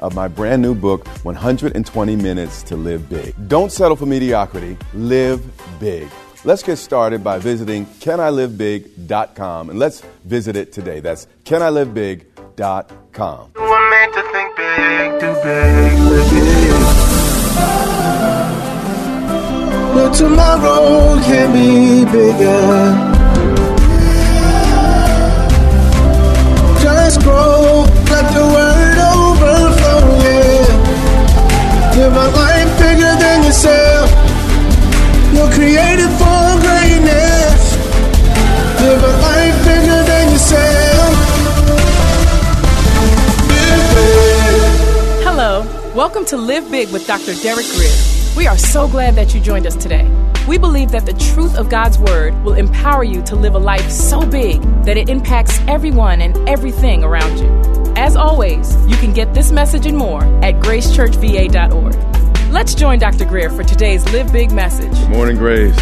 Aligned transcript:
of 0.00 0.14
my 0.14 0.28
brand 0.28 0.62
new 0.62 0.74
book, 0.74 1.06
120 1.24 2.16
Minutes 2.16 2.62
to 2.64 2.76
Live 2.76 3.08
Big. 3.08 3.34
Don't 3.48 3.70
settle 3.70 3.96
for 3.96 4.06
mediocrity, 4.06 4.76
live 4.94 5.40
big. 5.78 6.08
Let's 6.44 6.62
get 6.62 6.76
started 6.76 7.22
by 7.22 7.38
visiting 7.38 7.84
canilivebig.com 7.86 9.70
and 9.70 9.78
let's 9.78 10.00
visit 10.24 10.56
it 10.56 10.72
today. 10.72 11.00
That's 11.00 11.26
canilivebig.com. 11.44 13.50
You 13.54 13.62
were 13.62 13.90
made 13.90 14.12
to 14.14 14.22
think 14.32 14.56
big, 14.56 15.20
do 15.20 15.34
big, 15.42 15.98
live 15.98 16.30
big. 16.30 16.70
But 19.92 20.14
tomorrow 20.14 21.20
can 21.20 21.52
be 21.52 22.04
bigger. 22.10 23.09
Welcome 46.00 46.24
to 46.24 46.38
Live 46.38 46.70
Big 46.70 46.88
with 46.92 47.06
Dr. 47.06 47.34
Derek 47.42 47.66
Grier. 47.66 47.92
We 48.34 48.46
are 48.46 48.56
so 48.56 48.88
glad 48.88 49.16
that 49.16 49.34
you 49.34 49.40
joined 49.42 49.66
us 49.66 49.76
today. 49.76 50.08
We 50.48 50.56
believe 50.56 50.92
that 50.92 51.04
the 51.04 51.12
truth 51.12 51.54
of 51.58 51.68
God's 51.68 51.98
Word 51.98 52.32
will 52.42 52.54
empower 52.54 53.04
you 53.04 53.20
to 53.24 53.36
live 53.36 53.54
a 53.54 53.58
life 53.58 53.90
so 53.90 54.24
big 54.24 54.62
that 54.86 54.96
it 54.96 55.10
impacts 55.10 55.60
everyone 55.68 56.22
and 56.22 56.38
everything 56.48 57.04
around 57.04 57.38
you. 57.38 57.92
As 57.98 58.16
always, 58.16 58.74
you 58.86 58.96
can 58.96 59.12
get 59.12 59.34
this 59.34 59.52
message 59.52 59.84
and 59.84 59.98
more 59.98 60.24
at 60.42 60.54
gracechurchva.org. 60.54 62.50
Let's 62.50 62.74
join 62.74 62.98
Dr. 62.98 63.26
Grier 63.26 63.50
for 63.50 63.62
today's 63.62 64.02
Live 64.10 64.32
Big 64.32 64.52
message. 64.52 64.98
Good 65.00 65.10
morning, 65.10 65.36
Grace. 65.36 65.76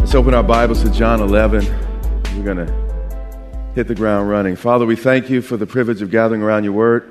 Let's 0.00 0.14
open 0.14 0.32
our 0.32 0.42
Bibles 0.42 0.82
to 0.82 0.88
John 0.90 1.20
11. 1.20 1.66
We're 2.38 2.42
going 2.42 2.66
to 2.66 3.72
hit 3.74 3.86
the 3.86 3.94
ground 3.94 4.30
running. 4.30 4.56
Father, 4.56 4.86
we 4.86 4.96
thank 4.96 5.28
you 5.28 5.42
for 5.42 5.58
the 5.58 5.66
privilege 5.66 6.00
of 6.00 6.10
gathering 6.10 6.40
around 6.40 6.64
your 6.64 6.72
word. 6.72 7.10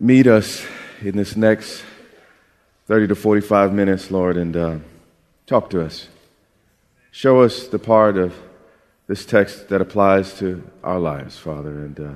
Meet 0.00 0.26
us 0.26 0.66
in 1.02 1.16
this 1.16 1.34
next 1.34 1.82
30 2.86 3.08
to 3.08 3.14
45 3.14 3.72
minutes, 3.72 4.10
Lord, 4.10 4.36
and 4.36 4.56
uh, 4.56 4.78
talk 5.46 5.70
to 5.70 5.82
us. 5.82 6.08
Show 7.10 7.40
us 7.40 7.68
the 7.68 7.78
part 7.78 8.18
of 8.18 8.34
this 9.06 9.24
text 9.24 9.70
that 9.70 9.80
applies 9.80 10.38
to 10.38 10.62
our 10.84 10.98
lives, 10.98 11.38
Father, 11.38 11.70
and 11.70 11.98
uh, 11.98 12.12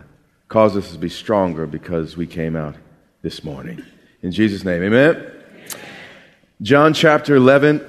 cause 0.48 0.76
us 0.76 0.92
to 0.92 0.98
be 0.98 1.08
stronger 1.08 1.66
because 1.66 2.16
we 2.16 2.26
came 2.26 2.56
out 2.56 2.76
this 3.22 3.42
morning. 3.42 3.82
In 4.22 4.32
Jesus' 4.32 4.64
name, 4.64 4.82
amen. 4.82 5.32
John 6.60 6.92
chapter 6.92 7.34
11, 7.34 7.84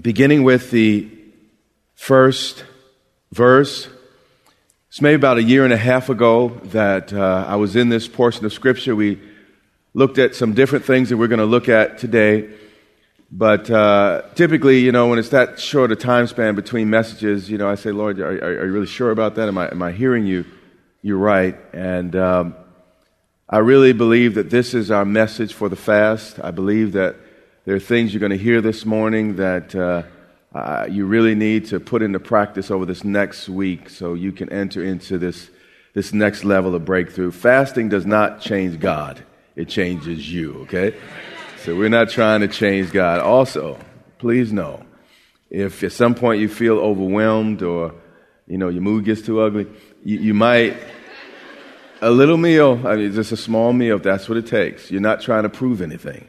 beginning 0.00 0.42
with 0.42 0.70
the 0.72 1.08
first 1.94 2.64
verse. 3.30 3.88
It's 4.88 5.00
maybe 5.00 5.14
about 5.14 5.38
a 5.38 5.42
year 5.42 5.64
and 5.64 5.72
a 5.72 5.78
half 5.78 6.08
ago 6.08 6.48
that 6.64 7.12
uh, 7.12 7.46
I 7.48 7.56
was 7.56 7.76
in 7.76 7.88
this 7.88 8.08
portion 8.08 8.44
of 8.44 8.52
Scripture. 8.52 8.96
We 8.96 9.20
looked 9.94 10.18
at 10.18 10.34
some 10.34 10.54
different 10.54 10.84
things 10.84 11.10
that 11.10 11.16
we're 11.16 11.28
going 11.28 11.38
to 11.38 11.44
look 11.44 11.68
at 11.68 11.98
today. 11.98 12.48
But 13.30 13.70
uh, 13.70 14.22
typically, 14.34 14.80
you 14.80 14.92
know, 14.92 15.08
when 15.08 15.18
it's 15.18 15.30
that 15.30 15.58
short 15.58 15.92
a 15.92 15.96
time 15.96 16.26
span 16.26 16.54
between 16.54 16.90
messages, 16.90 17.50
you 17.50 17.58
know, 17.58 17.68
I 17.68 17.76
say, 17.76 17.90
Lord, 17.90 18.20
are, 18.20 18.28
are, 18.28 18.66
you 18.66 18.72
really 18.72 18.86
sure 18.86 19.10
about 19.10 19.36
that? 19.36 19.48
Am 19.48 19.56
I, 19.56 19.70
am 19.70 19.82
I 19.82 19.92
hearing 19.92 20.26
you? 20.26 20.44
You're 21.02 21.18
right. 21.18 21.56
And 21.72 22.14
um, 22.14 22.54
I 23.48 23.58
really 23.58 23.92
believe 23.92 24.34
that 24.34 24.50
this 24.50 24.74
is 24.74 24.90
our 24.90 25.04
message 25.04 25.54
for 25.54 25.68
the 25.68 25.76
fast. 25.76 26.40
I 26.42 26.50
believe 26.50 26.92
that 26.92 27.16
there 27.64 27.74
are 27.74 27.80
things 27.80 28.12
you're 28.12 28.20
going 28.20 28.30
to 28.32 28.38
hear 28.38 28.60
this 28.60 28.84
morning 28.84 29.36
that 29.36 29.74
uh, 29.74 30.02
uh, 30.54 30.86
you 30.90 31.06
really 31.06 31.34
need 31.34 31.66
to 31.66 31.80
put 31.80 32.02
into 32.02 32.20
practice 32.20 32.70
over 32.70 32.84
this 32.84 33.04
next 33.04 33.48
week 33.48 33.88
so 33.88 34.14
you 34.14 34.32
can 34.32 34.50
enter 34.50 34.84
into 34.84 35.16
this, 35.16 35.48
this 35.94 36.12
next 36.12 36.44
level 36.44 36.74
of 36.74 36.84
breakthrough. 36.84 37.30
Fasting 37.30 37.88
does 37.88 38.04
not 38.04 38.40
change 38.40 38.78
God 38.78 39.22
it 39.56 39.68
changes 39.68 40.32
you, 40.32 40.62
okay? 40.62 40.94
So 41.58 41.76
we're 41.76 41.88
not 41.88 42.10
trying 42.10 42.40
to 42.40 42.48
change 42.48 42.92
God. 42.92 43.20
Also, 43.20 43.78
please 44.18 44.52
know, 44.52 44.84
if 45.50 45.82
at 45.84 45.92
some 45.92 46.14
point 46.14 46.40
you 46.40 46.48
feel 46.48 46.78
overwhelmed 46.78 47.62
or, 47.62 47.94
you 48.46 48.58
know, 48.58 48.68
your 48.68 48.82
mood 48.82 49.04
gets 49.04 49.22
too 49.22 49.40
ugly, 49.40 49.66
you, 50.04 50.18
you 50.18 50.34
might, 50.34 50.76
a 52.00 52.10
little 52.10 52.36
meal, 52.36 52.80
I 52.84 52.96
mean, 52.96 53.12
just 53.12 53.32
a 53.32 53.36
small 53.36 53.72
meal, 53.72 53.98
that's 53.98 54.28
what 54.28 54.38
it 54.38 54.46
takes. 54.46 54.90
You're 54.90 55.00
not 55.00 55.20
trying 55.20 55.44
to 55.44 55.48
prove 55.48 55.80
anything. 55.80 56.26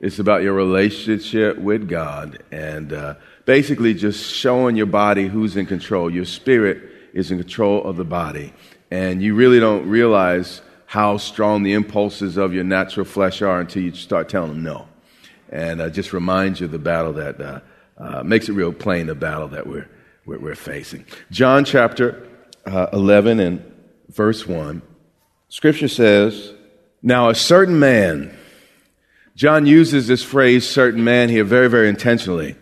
It's 0.00 0.18
about 0.18 0.42
your 0.42 0.52
relationship 0.52 1.56
with 1.56 1.88
God 1.88 2.42
and 2.50 2.92
uh, 2.92 3.14
basically 3.46 3.94
just 3.94 4.30
showing 4.30 4.76
your 4.76 4.86
body 4.86 5.28
who's 5.28 5.56
in 5.56 5.64
control. 5.64 6.10
Your 6.10 6.26
spirit 6.26 6.82
is 7.14 7.30
in 7.30 7.38
control 7.38 7.82
of 7.84 7.96
the 7.96 8.04
body. 8.04 8.52
And 8.90 9.22
you 9.22 9.34
really 9.34 9.60
don't 9.60 9.88
realize 9.88 10.60
how 10.94 11.16
strong 11.16 11.64
the 11.64 11.72
impulses 11.72 12.36
of 12.36 12.54
your 12.54 12.62
natural 12.62 13.04
flesh 13.04 13.42
are 13.42 13.58
until 13.58 13.82
you 13.82 13.92
start 13.94 14.28
telling 14.28 14.50
them 14.50 14.62
no. 14.62 14.86
And 15.48 15.80
uh, 15.80 15.90
just 15.90 16.12
reminds 16.12 16.60
you 16.60 16.66
of 16.66 16.70
the 16.70 16.78
battle 16.78 17.14
that 17.14 17.40
uh, 17.40 17.60
uh, 17.98 18.22
makes 18.22 18.48
it 18.48 18.52
real 18.52 18.72
plain 18.72 19.08
the 19.08 19.16
battle 19.16 19.48
that 19.48 19.66
we're, 19.66 19.90
we're, 20.24 20.38
we're 20.38 20.54
facing. 20.54 21.04
John 21.32 21.64
chapter 21.64 22.24
uh, 22.64 22.86
11 22.92 23.40
and 23.40 23.74
verse 24.10 24.46
1. 24.46 24.82
Scripture 25.48 25.88
says, 25.88 26.52
Now 27.02 27.28
a 27.28 27.34
certain 27.34 27.80
man, 27.80 28.32
John 29.34 29.66
uses 29.66 30.06
this 30.06 30.22
phrase 30.22 30.64
certain 30.64 31.02
man 31.02 31.28
here 31.28 31.42
very, 31.42 31.68
very 31.68 31.88
intentionally. 31.88 32.54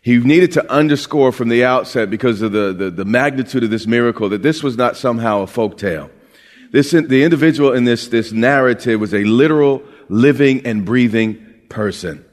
He 0.00 0.16
needed 0.16 0.52
to 0.52 0.72
underscore 0.72 1.32
from 1.32 1.50
the 1.50 1.66
outset 1.66 2.08
because 2.08 2.40
of 2.40 2.52
the, 2.52 2.72
the, 2.72 2.90
the 2.90 3.04
magnitude 3.04 3.62
of 3.62 3.68
this 3.68 3.86
miracle 3.86 4.30
that 4.30 4.40
this 4.40 4.62
was 4.62 4.78
not 4.78 4.96
somehow 4.96 5.42
a 5.42 5.46
folk 5.46 5.76
tale. 5.76 6.10
This, 6.70 6.90
the 6.90 7.22
individual 7.24 7.72
in 7.72 7.84
this, 7.84 8.08
this 8.08 8.32
narrative 8.32 9.00
was 9.00 9.14
a 9.14 9.24
literal, 9.24 9.82
living, 10.08 10.66
and 10.66 10.84
breathing 10.84 11.44
person. 11.68 12.24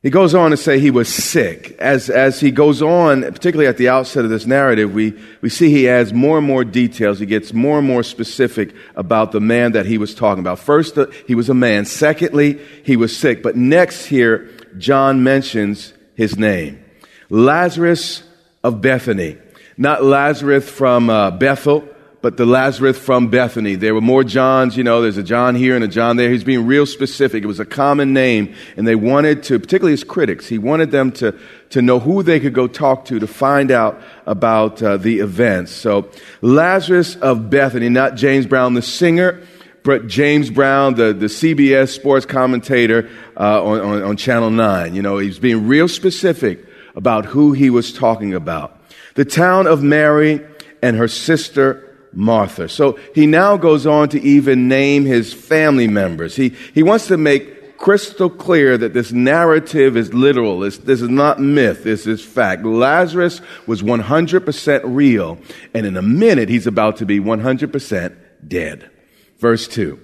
He 0.00 0.10
goes 0.10 0.32
on 0.32 0.52
to 0.52 0.56
say 0.56 0.78
he 0.78 0.92
was 0.92 1.12
sick. 1.12 1.72
As, 1.80 2.08
as 2.08 2.38
he 2.38 2.52
goes 2.52 2.82
on, 2.82 3.22
particularly 3.22 3.66
at 3.66 3.78
the 3.78 3.88
outset 3.88 4.24
of 4.24 4.30
this 4.30 4.46
narrative, 4.46 4.94
we, 4.94 5.18
we 5.40 5.48
see 5.48 5.70
he 5.70 5.88
adds 5.88 6.12
more 6.12 6.38
and 6.38 6.46
more 6.46 6.64
details. 6.64 7.18
He 7.18 7.26
gets 7.26 7.52
more 7.52 7.78
and 7.78 7.86
more 7.86 8.04
specific 8.04 8.74
about 8.94 9.32
the 9.32 9.40
man 9.40 9.72
that 9.72 9.86
he 9.86 9.98
was 9.98 10.14
talking 10.14 10.40
about. 10.40 10.60
First, 10.60 10.96
uh, 10.96 11.06
he 11.26 11.34
was 11.34 11.48
a 11.48 11.54
man. 11.54 11.84
Secondly, 11.84 12.60
he 12.84 12.96
was 12.96 13.16
sick. 13.16 13.42
But 13.42 13.56
next 13.56 14.06
here, 14.06 14.48
John 14.78 15.24
mentions 15.24 15.92
his 16.14 16.38
name. 16.38 16.84
Lazarus 17.28 18.22
of 18.62 18.80
Bethany. 18.80 19.36
Not 19.76 20.04
Lazarus 20.04 20.68
from 20.68 21.10
uh, 21.10 21.32
Bethel, 21.32 21.88
but 22.20 22.36
the 22.36 22.46
Lazarus 22.46 22.98
from 22.98 23.28
Bethany. 23.28 23.76
There 23.76 23.94
were 23.94 24.00
more 24.00 24.24
Johns, 24.24 24.76
you 24.76 24.82
know, 24.82 25.02
there's 25.02 25.16
a 25.16 25.22
John 25.22 25.54
here 25.54 25.76
and 25.76 25.84
a 25.84 25.88
John 25.88 26.16
there. 26.16 26.30
He's 26.30 26.42
being 26.42 26.66
real 26.66 26.84
specific. 26.84 27.44
It 27.44 27.46
was 27.46 27.60
a 27.60 27.64
common 27.64 28.12
name, 28.12 28.54
and 28.76 28.86
they 28.88 28.96
wanted 28.96 29.44
to, 29.44 29.58
particularly 29.58 29.92
his 29.92 30.04
critics, 30.04 30.48
he 30.48 30.58
wanted 30.58 30.90
them 30.90 31.12
to, 31.12 31.38
to 31.70 31.80
know 31.80 32.00
who 32.00 32.22
they 32.22 32.40
could 32.40 32.54
go 32.54 32.66
talk 32.66 33.04
to 33.06 33.20
to 33.20 33.26
find 33.26 33.70
out 33.70 34.00
about 34.26 34.82
uh, 34.82 34.96
the 34.96 35.20
events. 35.20 35.70
So, 35.70 36.10
Lazarus 36.42 37.14
of 37.16 37.50
Bethany, 37.50 37.88
not 37.88 38.16
James 38.16 38.46
Brown, 38.46 38.74
the 38.74 38.82
singer, 38.82 39.40
but 39.84 40.08
James 40.08 40.50
Brown, 40.50 40.94
the, 40.96 41.12
the 41.12 41.26
CBS 41.26 41.90
sports 41.90 42.26
commentator 42.26 43.08
uh, 43.38 43.62
on, 43.62 43.80
on, 43.80 44.02
on 44.02 44.16
Channel 44.16 44.50
9. 44.50 44.94
You 44.94 45.02
know, 45.02 45.18
he's 45.18 45.38
being 45.38 45.68
real 45.68 45.86
specific 45.86 46.66
about 46.96 47.26
who 47.26 47.52
he 47.52 47.70
was 47.70 47.92
talking 47.92 48.34
about. 48.34 48.76
The 49.14 49.24
town 49.24 49.68
of 49.68 49.84
Mary 49.84 50.44
and 50.82 50.96
her 50.96 51.08
sister 51.08 51.87
Martha. 52.12 52.68
So 52.68 52.98
he 53.14 53.26
now 53.26 53.56
goes 53.56 53.86
on 53.86 54.08
to 54.10 54.20
even 54.22 54.68
name 54.68 55.04
his 55.04 55.32
family 55.32 55.88
members. 55.88 56.36
He, 56.36 56.54
he 56.74 56.82
wants 56.82 57.06
to 57.08 57.16
make 57.16 57.76
crystal 57.78 58.28
clear 58.28 58.76
that 58.76 58.92
this 58.92 59.12
narrative 59.12 59.96
is 59.96 60.12
literal. 60.12 60.60
This, 60.60 60.78
this 60.78 61.00
is 61.00 61.08
not 61.08 61.40
myth. 61.40 61.84
This 61.84 62.06
is 62.06 62.22
fact. 62.22 62.64
Lazarus 62.64 63.40
was 63.66 63.82
100% 63.82 64.80
real. 64.84 65.38
And 65.72 65.86
in 65.86 65.96
a 65.96 66.02
minute, 66.02 66.48
he's 66.48 66.66
about 66.66 66.96
to 66.98 67.06
be 67.06 67.20
100% 67.20 68.16
dead. 68.46 68.90
Verse 69.38 69.68
2. 69.68 69.98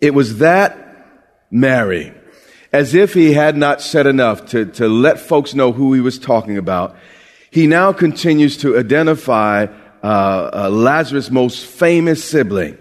It 0.00 0.14
was 0.14 0.38
that 0.38 0.80
Mary, 1.50 2.14
as 2.72 2.94
if 2.94 3.14
he 3.14 3.32
had 3.32 3.56
not 3.56 3.80
said 3.80 4.06
enough 4.06 4.46
to, 4.46 4.66
to 4.66 4.88
let 4.88 5.18
folks 5.18 5.54
know 5.54 5.72
who 5.72 5.92
he 5.92 6.00
was 6.00 6.18
talking 6.18 6.58
about, 6.58 6.96
he 7.50 7.66
now 7.66 7.92
continues 7.92 8.56
to 8.58 8.78
identify 8.78 9.66
uh, 10.04 10.50
uh, 10.52 10.70
Lazarus' 10.70 11.30
most 11.30 11.64
famous 11.64 12.22
sibling. 12.22 12.76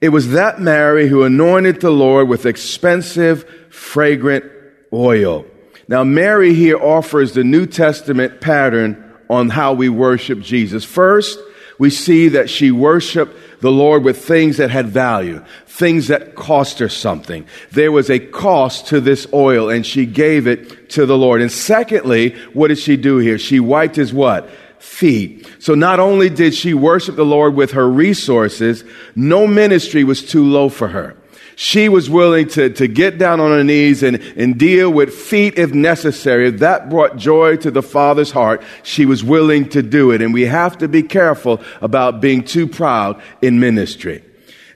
It 0.00 0.10
was 0.10 0.30
that 0.30 0.60
Mary 0.60 1.08
who 1.08 1.24
anointed 1.24 1.80
the 1.80 1.90
Lord 1.90 2.28
with 2.28 2.46
expensive, 2.46 3.44
fragrant 3.68 4.44
oil. 4.92 5.44
Now, 5.88 6.04
Mary 6.04 6.54
here 6.54 6.78
offers 6.78 7.32
the 7.32 7.42
New 7.42 7.66
Testament 7.66 8.40
pattern 8.40 9.12
on 9.28 9.50
how 9.50 9.72
we 9.72 9.88
worship 9.88 10.40
Jesus. 10.40 10.84
First, 10.84 11.36
we 11.80 11.90
see 11.90 12.28
that 12.28 12.48
she 12.48 12.70
worshiped 12.70 13.34
the 13.60 13.72
Lord 13.72 14.04
with 14.04 14.24
things 14.24 14.58
that 14.58 14.70
had 14.70 14.86
value, 14.86 15.44
things 15.66 16.08
that 16.08 16.36
cost 16.36 16.78
her 16.78 16.88
something. 16.88 17.44
There 17.72 17.90
was 17.90 18.08
a 18.08 18.20
cost 18.20 18.86
to 18.88 19.00
this 19.00 19.26
oil 19.32 19.68
and 19.68 19.84
she 19.84 20.06
gave 20.06 20.46
it 20.46 20.90
to 20.90 21.06
the 21.06 21.18
Lord. 21.18 21.40
And 21.40 21.50
secondly, 21.50 22.36
what 22.52 22.68
did 22.68 22.78
she 22.78 22.96
do 22.96 23.18
here? 23.18 23.38
She 23.38 23.58
wiped 23.58 23.96
his 23.96 24.12
what? 24.12 24.48
Feet. 24.80 25.46
So 25.58 25.74
not 25.74 26.00
only 26.00 26.30
did 26.30 26.54
she 26.54 26.74
worship 26.74 27.14
the 27.14 27.24
Lord 27.24 27.54
with 27.54 27.72
her 27.72 27.88
resources, 27.88 28.82
no 29.14 29.46
ministry 29.46 30.04
was 30.04 30.24
too 30.24 30.44
low 30.44 30.68
for 30.68 30.88
her. 30.88 31.16
She 31.56 31.90
was 31.90 32.08
willing 32.08 32.48
to, 32.48 32.70
to 32.70 32.88
get 32.88 33.18
down 33.18 33.38
on 33.38 33.50
her 33.50 33.62
knees 33.62 34.02
and, 34.02 34.16
and 34.16 34.58
deal 34.58 34.90
with 34.90 35.14
feet 35.14 35.58
if 35.58 35.74
necessary. 35.74 36.48
If 36.48 36.60
that 36.60 36.88
brought 36.88 37.18
joy 37.18 37.56
to 37.58 37.70
the 37.70 37.82
Father's 37.82 38.30
heart, 38.30 38.62
she 38.82 39.04
was 39.04 39.22
willing 39.22 39.68
to 39.70 39.82
do 39.82 40.10
it. 40.10 40.22
And 40.22 40.32
we 40.32 40.46
have 40.46 40.78
to 40.78 40.88
be 40.88 41.02
careful 41.02 41.60
about 41.82 42.22
being 42.22 42.42
too 42.42 42.66
proud 42.66 43.20
in 43.42 43.60
ministry. 43.60 44.24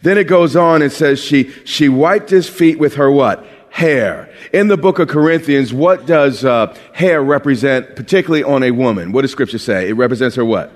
Then 0.03 0.19
it 0.19 0.25
goes 0.25 0.55
on 0.55 0.83
and 0.83 0.93
says 0.93 1.19
she, 1.19 1.51
she 1.65 1.89
wiped 1.89 2.29
his 2.29 2.47
feet 2.47 2.79
with 2.79 2.97
her 2.97 3.11
what? 3.11 3.47
Hair. 3.75 4.32
In 4.53 4.69
the 4.69 4.76
book 4.76 5.00
of 5.00 5.09
Corinthians, 5.09 5.75
what 5.75 6.06
does 6.06 6.44
uh, 6.44 6.73
hair 6.93 7.21
represent, 7.21 7.97
particularly 7.97 8.44
on 8.44 8.62
a 8.62 8.71
woman? 8.71 9.11
What 9.11 9.23
does 9.23 9.32
scripture 9.32 9.59
say? 9.59 9.88
It 9.88 9.94
represents 9.94 10.37
her 10.37 10.44
what? 10.44 10.71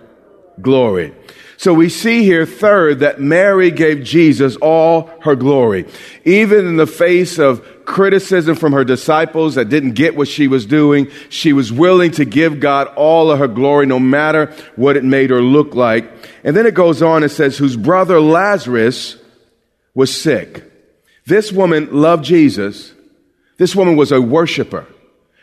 Glory. 0.60 1.14
So 1.58 1.72
we 1.72 1.90
see 1.90 2.24
here, 2.24 2.44
third, 2.44 2.98
that 2.98 3.20
Mary 3.20 3.70
gave 3.70 4.02
Jesus 4.02 4.56
all 4.56 5.12
her 5.20 5.36
glory. 5.36 5.86
Even 6.24 6.66
in 6.66 6.76
the 6.76 6.88
face 6.88 7.38
of 7.38 7.64
criticism 7.84 8.56
from 8.56 8.72
her 8.72 8.84
disciples 8.84 9.54
that 9.54 9.68
didn't 9.68 9.92
get 9.92 10.16
what 10.16 10.26
she 10.26 10.48
was 10.48 10.66
doing, 10.66 11.08
she 11.28 11.52
was 11.52 11.72
willing 11.72 12.10
to 12.12 12.24
give 12.24 12.58
God 12.58 12.88
all 12.96 13.30
of 13.30 13.38
her 13.38 13.46
glory, 13.46 13.86
no 13.86 14.00
matter 14.00 14.52
what 14.74 14.96
it 14.96 15.04
made 15.04 15.30
her 15.30 15.40
look 15.40 15.76
like. 15.76 16.10
And 16.42 16.56
then 16.56 16.66
it 16.66 16.74
goes 16.74 17.00
on 17.00 17.22
and 17.22 17.30
says, 17.30 17.56
whose 17.56 17.76
brother 17.76 18.20
Lazarus 18.20 19.16
was 19.94 20.20
sick. 20.20 20.67
This 21.28 21.52
woman 21.52 21.92
loved 21.92 22.25
Jesus. 22.25 22.94
This 23.58 23.76
woman 23.76 23.96
was 23.96 24.12
a 24.12 24.20
worshiper. 24.20 24.86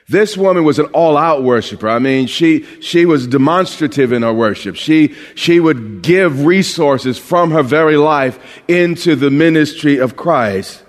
This 0.08 0.36
woman 0.36 0.64
was 0.64 0.80
an 0.80 0.88
all 0.88 1.16
out 1.16 1.44
worshiper. 1.44 1.88
I 1.88 2.00
mean, 2.00 2.26
she, 2.26 2.64
she 2.82 3.06
was 3.06 3.28
demonstrative 3.28 4.12
in 4.12 4.24
her 4.24 4.34
worship. 4.34 4.78
She, 4.78 5.14
she 5.36 5.60
would 5.60 6.02
give 6.02 6.46
resources 6.46 7.20
from 7.20 7.52
her 7.52 7.62
very 7.62 7.98
life 7.98 8.40
into 8.68 9.16
the 9.16 9.30
ministry 9.30 10.00
of 10.00 10.16
Christ. 10.16 10.84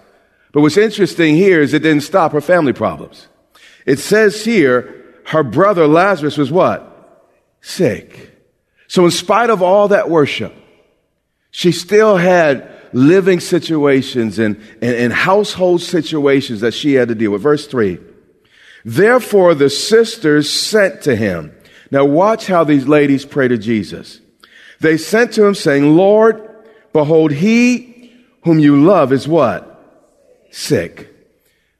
But 0.52 0.62
what's 0.62 0.78
interesting 0.78 1.34
here 1.34 1.60
is 1.60 1.74
it 1.74 1.82
didn't 1.82 2.02
stop 2.02 2.32
her 2.32 2.40
family 2.40 2.72
problems. 2.72 3.28
It 3.84 3.98
says 3.98 4.46
here, 4.46 5.04
her 5.26 5.42
brother 5.42 5.86
Lazarus 5.86 6.38
was 6.38 6.50
what? 6.50 7.30
Sick. 7.60 8.34
So 8.88 9.04
in 9.04 9.10
spite 9.10 9.50
of 9.50 9.60
all 9.60 9.88
that 9.88 10.08
worship, 10.08 10.54
she 11.50 11.70
still 11.72 12.16
had 12.16 12.75
living 12.96 13.40
situations 13.40 14.38
and, 14.38 14.56
and, 14.80 14.96
and 14.96 15.12
household 15.12 15.82
situations 15.82 16.62
that 16.62 16.72
she 16.72 16.94
had 16.94 17.08
to 17.08 17.14
deal 17.14 17.30
with. 17.30 17.42
Verse 17.42 17.66
3 17.66 17.98
Therefore 18.84 19.54
the 19.54 19.68
sisters 19.68 20.48
sent 20.48 21.02
to 21.02 21.14
him. 21.14 21.54
Now 21.90 22.06
watch 22.06 22.46
how 22.46 22.64
these 22.64 22.88
ladies 22.88 23.26
pray 23.26 23.48
to 23.48 23.58
Jesus. 23.58 24.20
They 24.80 24.96
sent 24.96 25.34
to 25.34 25.44
him 25.44 25.54
saying, 25.54 25.96
Lord, 25.96 26.48
behold, 26.92 27.32
he 27.32 28.12
whom 28.44 28.58
you 28.58 28.82
love 28.82 29.12
is 29.12 29.28
what? 29.28 29.72
Sick. 30.50 31.12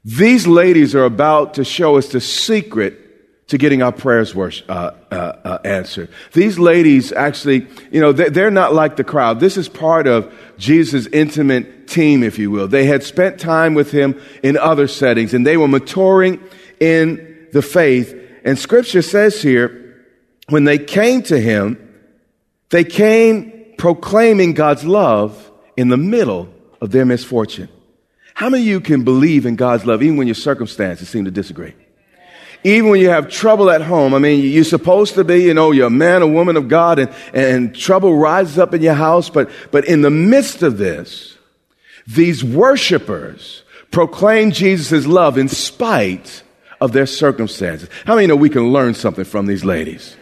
These 0.05 0.45
ladies 0.45 0.93
are 0.93 1.05
about 1.05 1.55
to 1.55 1.63
show 1.63 1.97
us 1.97 2.09
the 2.09 2.21
secret 2.21 3.06
to 3.47 3.57
getting 3.57 3.81
our 3.81 3.93
prayers 3.93 4.35
worship, 4.35 4.69
uh, 4.69 4.91
uh, 5.09 5.15
uh, 5.15 5.57
answered. 5.63 6.09
These 6.33 6.59
ladies 6.59 7.13
actually, 7.13 7.67
you 7.91 8.01
know, 8.01 8.11
they're 8.11 8.51
not 8.51 8.73
like 8.73 8.97
the 8.97 9.05
crowd. 9.05 9.39
This 9.39 9.55
is 9.55 9.69
part 9.69 10.05
of 10.05 10.33
Jesus' 10.57 11.07
intimate 11.07 11.87
team, 11.87 12.23
if 12.23 12.37
you 12.37 12.51
will. 12.51 12.67
They 12.67 12.85
had 12.85 13.03
spent 13.03 13.39
time 13.39 13.73
with 13.73 13.91
him 13.91 14.21
in 14.43 14.57
other 14.57 14.87
settings 14.87 15.33
and 15.33 15.47
they 15.47 15.55
were 15.55 15.69
maturing 15.69 16.43
in 16.79 17.47
the 17.53 17.61
faith. 17.61 18.13
And 18.43 18.59
scripture 18.59 19.01
says 19.01 19.41
here, 19.41 20.05
when 20.49 20.65
they 20.65 20.77
came 20.77 21.23
to 21.23 21.39
him, 21.39 21.83
they 22.69 22.83
came 22.83 23.73
proclaiming 23.77 24.53
God's 24.53 24.83
love 24.83 25.51
in 25.77 25.87
the 25.87 25.97
middle 25.97 26.49
of 26.81 26.91
their 26.91 27.05
misfortune. 27.05 27.69
How 28.33 28.49
many 28.49 28.63
of 28.63 28.67
you 28.67 28.81
can 28.81 29.03
believe 29.03 29.45
in 29.45 29.55
God's 29.55 29.85
love 29.85 30.03
even 30.03 30.17
when 30.17 30.27
your 30.27 30.35
circumstances 30.35 31.07
seem 31.07 31.25
to 31.25 31.31
disagree? 31.31 31.73
Even 32.67 32.89
when 32.89 32.99
you 32.99 33.09
have 33.09 33.29
trouble 33.29 33.69
at 33.69 33.81
home, 33.81 34.13
I 34.13 34.19
mean, 34.19 34.43
you're 34.43 34.63
supposed 34.63 35.13
to 35.15 35.23
be, 35.23 35.43
you 35.43 35.53
know, 35.53 35.71
you're 35.71 35.87
a 35.87 35.89
man 35.89 36.21
or 36.21 36.27
woman 36.27 36.57
of 36.57 36.67
God 36.67 36.99
and, 36.99 37.11
and 37.33 37.75
trouble 37.75 38.15
rises 38.15 38.59
up 38.59 38.73
in 38.73 38.81
your 38.81 38.93
house. 38.93 39.29
But, 39.29 39.49
but 39.71 39.85
in 39.85 40.01
the 40.01 40.09
midst 40.09 40.63
of 40.63 40.77
this, 40.77 41.37
these 42.05 42.43
worshipers 42.43 43.63
proclaim 43.91 44.51
Jesus' 44.51 45.05
love 45.05 45.37
in 45.37 45.47
spite 45.47 46.43
of 46.81 46.91
their 46.91 47.05
circumstances. 47.05 47.89
How 48.05 48.15
many 48.15 48.27
know 48.27 48.35
we 48.35 48.49
can 48.49 48.73
learn 48.73 48.93
something 48.93 49.25
from 49.25 49.45
these 49.45 49.63
ladies? 49.63 50.17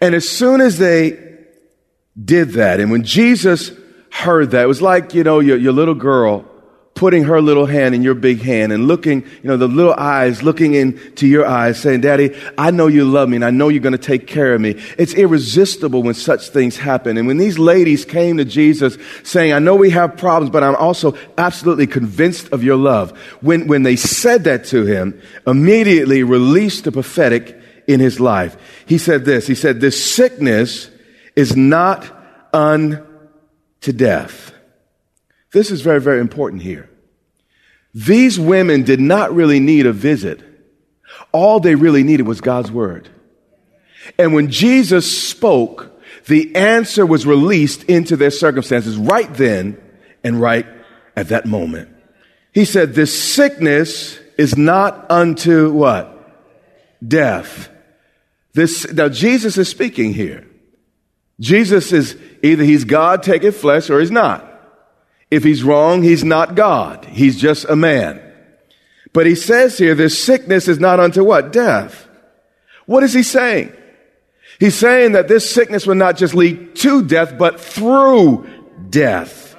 And 0.00 0.14
as 0.14 0.28
soon 0.28 0.60
as 0.60 0.78
they 0.78 1.18
did 2.22 2.50
that, 2.50 2.78
and 2.78 2.90
when 2.90 3.04
Jesus 3.04 3.72
heard 4.10 4.50
that, 4.50 4.64
it 4.64 4.68
was 4.68 4.82
like, 4.82 5.14
you 5.14 5.24
know, 5.24 5.40
your, 5.40 5.56
your 5.56 5.72
little 5.72 5.94
girl 5.94 6.44
putting 6.94 7.24
her 7.24 7.40
little 7.40 7.66
hand 7.66 7.94
in 7.94 8.02
your 8.02 8.14
big 8.14 8.40
hand 8.40 8.72
and 8.72 8.86
looking, 8.86 9.22
you 9.22 9.48
know, 9.48 9.56
the 9.56 9.66
little 9.66 9.94
eyes 9.94 10.44
looking 10.44 10.74
into 10.74 11.26
your 11.26 11.44
eyes 11.44 11.78
saying, 11.78 12.00
Daddy, 12.00 12.36
I 12.56 12.70
know 12.70 12.86
you 12.86 13.04
love 13.04 13.28
me 13.28 13.36
and 13.36 13.44
I 13.44 13.50
know 13.50 13.68
you're 13.68 13.82
going 13.82 13.92
to 13.92 13.98
take 13.98 14.28
care 14.28 14.54
of 14.54 14.60
me. 14.60 14.80
It's 14.96 15.12
irresistible 15.12 16.04
when 16.04 16.14
such 16.14 16.50
things 16.50 16.76
happen. 16.76 17.18
And 17.18 17.26
when 17.26 17.36
these 17.36 17.58
ladies 17.58 18.04
came 18.04 18.36
to 18.36 18.44
Jesus 18.44 18.96
saying, 19.24 19.52
I 19.52 19.58
know 19.58 19.74
we 19.74 19.90
have 19.90 20.16
problems, 20.16 20.50
but 20.50 20.62
I'm 20.62 20.76
also 20.76 21.16
absolutely 21.36 21.88
convinced 21.88 22.52
of 22.52 22.62
your 22.62 22.76
love. 22.76 23.10
When, 23.40 23.66
when 23.66 23.82
they 23.82 23.96
said 23.96 24.44
that 24.44 24.64
to 24.66 24.86
him, 24.86 25.20
immediately 25.48 26.22
released 26.22 26.84
the 26.84 26.92
prophetic 26.92 27.60
in 27.88 27.98
his 27.98 28.20
life. 28.20 28.56
He 28.86 28.98
said 28.98 29.24
this, 29.24 29.48
he 29.48 29.56
said, 29.56 29.80
this 29.80 30.02
sickness 30.02 30.90
is 31.34 31.56
not 31.56 32.08
unto 32.52 33.02
death 33.92 34.53
this 35.54 35.70
is 35.70 35.80
very, 35.80 36.00
very 36.00 36.20
important 36.20 36.60
here. 36.60 36.90
These 37.94 38.38
women 38.38 38.82
did 38.82 39.00
not 39.00 39.34
really 39.34 39.58
need 39.58 39.86
a 39.86 39.92
visit. 39.92 40.42
All 41.32 41.60
they 41.60 41.74
really 41.74 42.02
needed 42.02 42.26
was 42.26 42.42
God's 42.42 42.70
word. 42.70 43.08
And 44.18 44.34
when 44.34 44.50
Jesus 44.50 45.26
spoke, 45.26 45.98
the 46.26 46.54
answer 46.54 47.06
was 47.06 47.24
released 47.24 47.84
into 47.84 48.16
their 48.16 48.30
circumstances 48.30 48.98
right 48.98 49.32
then 49.32 49.80
and 50.22 50.38
right 50.38 50.66
at 51.16 51.28
that 51.28 51.46
moment. 51.46 51.88
He 52.52 52.66
said, 52.66 52.92
This 52.92 53.18
sickness 53.18 54.18
is 54.36 54.58
not 54.58 55.10
unto 55.10 55.72
what? 55.72 56.14
death. 57.06 57.68
This, 58.52 58.90
now 58.92 59.08
Jesus 59.08 59.58
is 59.58 59.68
speaking 59.68 60.14
here. 60.14 60.46
Jesus 61.40 61.92
is 61.92 62.16
either 62.42 62.62
he's 62.62 62.84
God 62.84 63.22
taking 63.22 63.52
flesh 63.52 63.90
or 63.90 64.00
he's 64.00 64.10
not. 64.10 64.50
If 65.34 65.42
he's 65.42 65.64
wrong, 65.64 66.04
he's 66.04 66.22
not 66.22 66.54
God. 66.54 67.04
He's 67.06 67.36
just 67.36 67.64
a 67.64 67.74
man. 67.74 68.22
But 69.12 69.26
he 69.26 69.34
says 69.34 69.76
here, 69.76 69.96
this 69.96 70.22
sickness 70.22 70.68
is 70.68 70.78
not 70.78 71.00
unto 71.00 71.24
what? 71.24 71.50
Death. 71.52 72.06
What 72.86 73.02
is 73.02 73.12
he 73.12 73.24
saying? 73.24 73.72
He's 74.60 74.76
saying 74.76 75.10
that 75.12 75.26
this 75.26 75.50
sickness 75.50 75.88
will 75.88 75.96
not 75.96 76.16
just 76.16 76.34
lead 76.34 76.76
to 76.76 77.02
death, 77.02 77.36
but 77.36 77.60
through 77.60 78.48
death. 78.90 79.56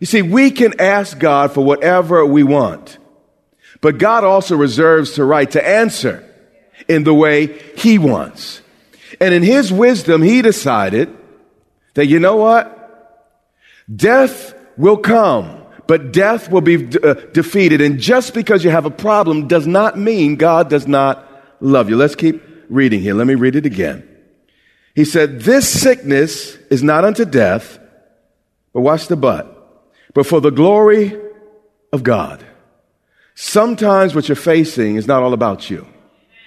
You 0.00 0.06
see, 0.06 0.22
we 0.22 0.50
can 0.50 0.80
ask 0.80 1.18
God 1.18 1.52
for 1.52 1.62
whatever 1.62 2.24
we 2.24 2.42
want, 2.42 2.96
but 3.82 3.98
God 3.98 4.24
also 4.24 4.56
reserves 4.56 5.16
the 5.16 5.24
right 5.24 5.50
to 5.50 5.68
answer 5.68 6.24
in 6.88 7.04
the 7.04 7.12
way 7.12 7.58
He 7.76 7.98
wants. 7.98 8.62
And 9.20 9.34
in 9.34 9.42
His 9.42 9.70
wisdom, 9.70 10.22
He 10.22 10.40
decided 10.40 11.14
that, 11.92 12.06
you 12.06 12.20
know 12.20 12.36
what? 12.36 12.70
Death 13.94 14.54
will 14.76 14.96
come, 14.96 15.62
but 15.86 16.12
death 16.12 16.50
will 16.50 16.60
be 16.60 16.86
uh, 16.98 17.14
defeated. 17.32 17.80
And 17.80 17.98
just 17.98 18.34
because 18.34 18.64
you 18.64 18.70
have 18.70 18.86
a 18.86 18.90
problem 18.90 19.48
does 19.48 19.66
not 19.66 19.98
mean 19.98 20.36
God 20.36 20.70
does 20.70 20.86
not 20.86 21.28
love 21.60 21.88
you. 21.88 21.96
Let's 21.96 22.14
keep 22.14 22.42
reading 22.68 23.00
here. 23.00 23.14
Let 23.14 23.26
me 23.26 23.34
read 23.34 23.56
it 23.56 23.66
again. 23.66 24.08
He 24.94 25.04
said, 25.04 25.40
This 25.40 25.68
sickness 25.68 26.56
is 26.70 26.82
not 26.82 27.04
unto 27.04 27.24
death, 27.24 27.78
but 28.72 28.80
watch 28.80 29.08
the 29.08 29.16
but, 29.16 29.50
but 30.14 30.26
for 30.26 30.40
the 30.40 30.50
glory 30.50 31.20
of 31.92 32.02
God. 32.02 32.44
Sometimes 33.34 34.14
what 34.14 34.28
you're 34.28 34.36
facing 34.36 34.96
is 34.96 35.06
not 35.06 35.22
all 35.22 35.32
about 35.32 35.68
you. 35.68 35.86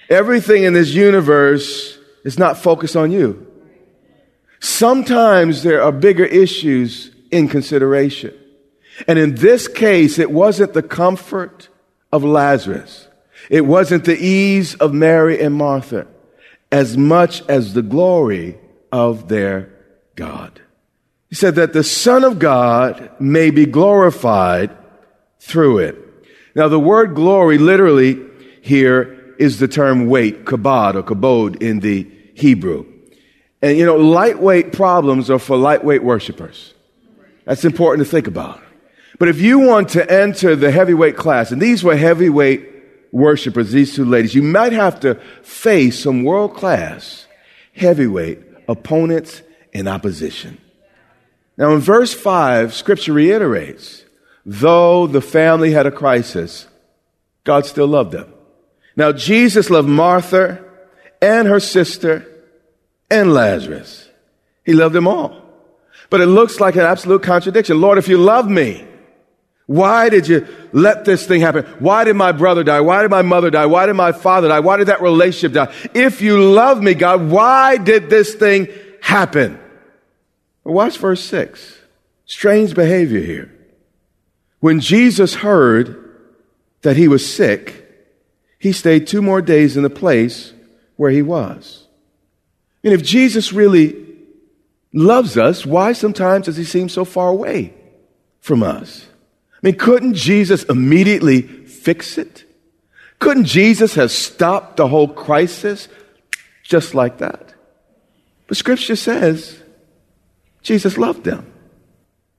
Everything 0.08 0.64
in 0.64 0.72
this 0.72 0.94
universe 0.94 1.98
is 2.24 2.38
not 2.38 2.56
focused 2.56 2.96
on 2.96 3.10
you. 3.10 3.46
Sometimes 4.60 5.62
there 5.62 5.82
are 5.82 5.92
bigger 5.92 6.24
issues 6.24 7.14
in 7.30 7.48
consideration. 7.48 8.34
And 9.06 9.18
in 9.18 9.36
this 9.36 9.68
case, 9.68 10.18
it 10.18 10.30
wasn't 10.30 10.74
the 10.74 10.82
comfort 10.82 11.68
of 12.12 12.24
Lazarus. 12.24 13.08
It 13.50 13.62
wasn't 13.62 14.04
the 14.04 14.18
ease 14.18 14.74
of 14.74 14.92
Mary 14.92 15.40
and 15.40 15.54
Martha 15.54 16.06
as 16.70 16.96
much 16.96 17.42
as 17.48 17.74
the 17.74 17.82
glory 17.82 18.58
of 18.92 19.28
their 19.28 19.70
God. 20.16 20.60
He 21.28 21.34
said 21.34 21.54
that 21.56 21.72
the 21.72 21.84
Son 21.84 22.24
of 22.24 22.38
God 22.38 23.10
may 23.20 23.50
be 23.50 23.66
glorified 23.66 24.76
through 25.40 25.78
it. 25.78 25.96
Now, 26.54 26.68
the 26.68 26.80
word 26.80 27.14
glory 27.14 27.58
literally 27.58 28.18
here 28.62 29.34
is 29.38 29.58
the 29.58 29.68
term 29.68 30.06
weight, 30.06 30.44
kabod 30.44 30.94
or 30.94 31.02
kabod 31.02 31.62
in 31.62 31.80
the 31.80 32.10
Hebrew. 32.34 32.86
And 33.62 33.76
you 33.76 33.84
know, 33.84 33.96
lightweight 33.96 34.72
problems 34.72 35.30
are 35.30 35.38
for 35.38 35.56
lightweight 35.56 36.02
worshipers. 36.02 36.74
That's 37.48 37.64
important 37.64 38.06
to 38.06 38.10
think 38.10 38.26
about. 38.26 38.60
But 39.18 39.28
if 39.28 39.40
you 39.40 39.60
want 39.60 39.88
to 39.90 40.12
enter 40.12 40.54
the 40.54 40.70
heavyweight 40.70 41.16
class, 41.16 41.50
and 41.50 41.62
these 41.62 41.82
were 41.82 41.96
heavyweight 41.96 42.68
worshipers, 43.10 43.72
these 43.72 43.94
two 43.94 44.04
ladies, 44.04 44.34
you 44.34 44.42
might 44.42 44.74
have 44.74 45.00
to 45.00 45.14
face 45.42 46.02
some 46.02 46.24
world 46.24 46.54
class 46.54 47.26
heavyweight 47.74 48.40
opponents 48.68 49.40
in 49.72 49.88
opposition. 49.88 50.58
Now, 51.56 51.72
in 51.72 51.80
verse 51.80 52.12
5, 52.12 52.74
scripture 52.74 53.14
reiterates 53.14 54.04
though 54.44 55.06
the 55.06 55.22
family 55.22 55.72
had 55.72 55.86
a 55.86 55.90
crisis, 55.90 56.66
God 57.44 57.64
still 57.64 57.86
loved 57.86 58.12
them. 58.12 58.30
Now, 58.94 59.12
Jesus 59.12 59.70
loved 59.70 59.88
Martha 59.88 60.62
and 61.22 61.48
her 61.48 61.60
sister 61.60 62.26
and 63.10 63.32
Lazarus. 63.32 64.06
He 64.66 64.74
loved 64.74 64.94
them 64.94 65.08
all. 65.08 65.47
But 66.10 66.20
it 66.20 66.26
looks 66.26 66.60
like 66.60 66.74
an 66.76 66.82
absolute 66.82 67.22
contradiction. 67.22 67.80
Lord, 67.80 67.98
if 67.98 68.08
you 68.08 68.18
love 68.18 68.48
me, 68.48 68.86
why 69.66 70.08
did 70.08 70.26
you 70.26 70.46
let 70.72 71.04
this 71.04 71.26
thing 71.26 71.42
happen? 71.42 71.64
Why 71.78 72.04
did 72.04 72.16
my 72.16 72.32
brother 72.32 72.64
die? 72.64 72.80
Why 72.80 73.02
did 73.02 73.10
my 73.10 73.20
mother 73.20 73.50
die? 73.50 73.66
Why 73.66 73.84
did 73.84 73.94
my 73.94 74.12
father 74.12 74.48
die? 74.48 74.60
Why 74.60 74.78
did 74.78 74.86
that 74.86 75.02
relationship 75.02 75.52
die? 75.52 75.74
If 75.92 76.22
you 76.22 76.42
love 76.42 76.82
me, 76.82 76.94
God, 76.94 77.28
why 77.28 77.76
did 77.76 78.08
this 78.08 78.34
thing 78.34 78.68
happen? 79.02 79.60
watch 80.64 80.98
verse 80.98 81.22
6. 81.24 81.78
Strange 82.24 82.74
behavior 82.74 83.20
here. 83.20 83.54
When 84.60 84.80
Jesus 84.80 85.36
heard 85.36 86.04
that 86.82 86.96
he 86.96 87.08
was 87.08 87.30
sick, 87.30 87.86
he 88.58 88.72
stayed 88.72 89.06
two 89.06 89.22
more 89.22 89.40
days 89.40 89.76
in 89.76 89.82
the 89.82 89.90
place 89.90 90.52
where 90.96 91.10
he 91.10 91.22
was. 91.22 91.86
And 92.82 92.92
if 92.92 93.02
Jesus 93.02 93.52
really 93.52 94.07
loves 94.92 95.36
us, 95.36 95.66
why 95.66 95.92
sometimes 95.92 96.46
does 96.46 96.56
he 96.56 96.64
seem 96.64 96.88
so 96.88 97.04
far 97.04 97.28
away 97.28 97.74
from 98.40 98.62
us? 98.62 99.06
I 99.54 99.58
mean, 99.62 99.76
couldn't 99.76 100.14
Jesus 100.14 100.62
immediately 100.64 101.42
fix 101.42 102.16
it? 102.18 102.44
Couldn't 103.18 103.44
Jesus 103.44 103.94
have 103.94 104.10
stopped 104.10 104.76
the 104.76 104.86
whole 104.86 105.08
crisis 105.08 105.88
just 106.62 106.94
like 106.94 107.18
that? 107.18 107.54
But 108.46 108.56
scripture 108.56 108.96
says 108.96 109.60
Jesus 110.62 110.96
loved 110.96 111.24
them. 111.24 111.52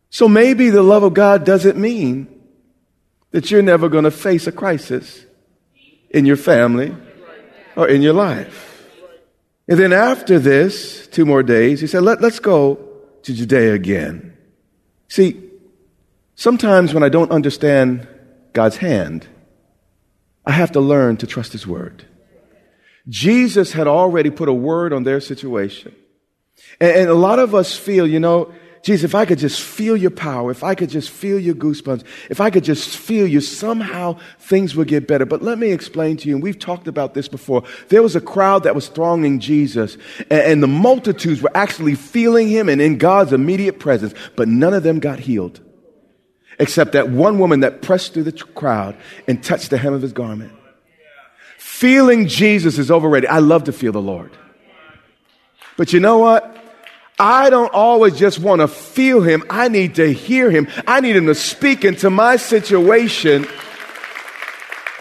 So 0.10 0.28
maybe 0.28 0.70
the 0.70 0.82
love 0.82 1.04
of 1.04 1.14
God 1.14 1.46
doesn't 1.46 1.78
mean 1.78 2.28
that 3.32 3.52
you're 3.52 3.62
never 3.62 3.90
going 3.90 4.06
to 4.06 4.12
face 4.12 4.48
a 4.48 4.52
crisis 4.52 5.26
in 6.10 6.26
your 6.26 6.38
family 6.38 6.96
or 7.76 7.88
in 7.88 8.02
your 8.02 8.14
life. 8.14 8.69
And 9.70 9.80
then 9.80 9.94
after 9.94 10.38
this, 10.40 11.08
two 11.08 11.26
more 11.26 11.44
days, 11.44 11.80
he 11.80 11.88
said, 11.88 12.04
Let, 12.04 12.22
us 12.24 12.40
go 12.40 12.80
to 13.24 13.34
Judea 13.34 13.74
again. 13.74 14.36
See, 15.08 15.50
Sometimes 16.40 16.94
when 16.94 17.04
I 17.04 17.10
don't 17.10 17.32
understand 17.32 18.08
God's 18.54 18.78
hand, 18.78 19.28
I 20.46 20.54
have 20.54 20.72
to 20.72 20.80
learn 20.80 21.18
to 21.18 21.28
trust 21.28 21.52
His 21.52 21.68
word. 21.68 22.06
Jesus 23.10 23.74
had 23.74 23.88
already 23.88 24.30
put 24.30 24.48
a 24.48 24.54
word 24.54 24.94
on 24.94 25.04
their 25.04 25.20
situation. 25.20 25.94
And, 26.80 26.92
and, 26.92 27.10
a 27.10 27.14
lot 27.14 27.40
of 27.40 27.54
us 27.54 27.76
feel, 27.76 28.08
you 28.08 28.22
know, 28.22 28.54
Jesus, 28.82 29.04
if 29.04 29.14
I 29.14 29.26
could 29.26 29.40
just 29.40 29.62
feel 29.62 29.98
your 29.98 30.12
power, 30.12 30.52
if 30.52 30.64
I 30.64 30.74
could 30.74 30.90
just 30.90 31.10
feel 31.10 31.38
your 31.38 31.56
goosebumps, 31.56 32.04
if 32.30 32.40
I 32.40 32.50
could 32.50 32.64
just 32.64 32.96
feel 32.98 33.28
you, 33.28 33.42
somehow 33.42 34.18
things 34.40 34.76
would 34.76 34.88
get 34.88 35.08
better. 35.08 35.26
But 35.26 35.42
let 35.42 35.58
me 35.58 35.72
explain 35.72 36.16
to 36.18 36.30
you, 36.30 36.36
and 36.36 36.44
we've 36.44 36.58
talked 36.58 36.88
about 36.88 37.14
this 37.14 37.28
before. 37.28 37.64
There 37.90 38.02
was 38.02 38.16
a 38.16 38.22
crowd 38.22 38.64
that 38.64 38.76
was 38.76 38.88
thronging 38.88 39.40
Jesus, 39.40 39.98
and, 40.30 40.42
and 40.42 40.64
the 40.64 40.68
multitudes 40.68 41.42
were 41.42 41.52
actually 41.56 41.96
feeling 41.96 42.48
him 42.48 42.70
and 42.70 42.82
in 42.82 42.98
God's 42.98 43.34
immediate 43.34 43.80
presence, 43.80 44.14
but 44.36 44.48
none 44.48 44.74
of 44.74 44.84
them 44.84 45.00
got 45.00 45.20
healed 45.20 45.60
except 46.60 46.92
that 46.92 47.10
one 47.10 47.40
woman 47.40 47.62
that 47.62 47.82
pressed 47.82 48.14
through 48.14 48.24
the 48.24 48.34
crowd 48.34 48.98
and 49.28 49.42
touched 49.42 49.70
the 49.70 49.78
hem 49.78 49.94
of 49.94 50.02
his 50.02 50.12
garment. 50.12 50.52
Feeling 51.58 52.28
Jesus 52.28 52.78
is 52.78 52.92
overrated. 52.92 53.30
I 53.30 53.40
love 53.40 53.64
to 53.66 53.72
feel 53.72 53.94
the 53.94 54.02
Lord. 54.02 54.32
But 55.78 55.94
you 55.94 56.02
know 56.02 56.18
what? 56.18 56.59
I 57.20 57.50
don't 57.50 57.74
always 57.74 58.18
just 58.18 58.40
want 58.40 58.62
to 58.62 58.68
feel 58.68 59.22
him. 59.22 59.44
I 59.50 59.68
need 59.68 59.96
to 59.96 60.12
hear 60.14 60.50
him. 60.50 60.68
I 60.88 61.02
need 61.02 61.16
him 61.16 61.26
to 61.26 61.36
speak 61.36 61.84
into 61.84 62.10
my 62.10 62.38
situation 62.38 63.46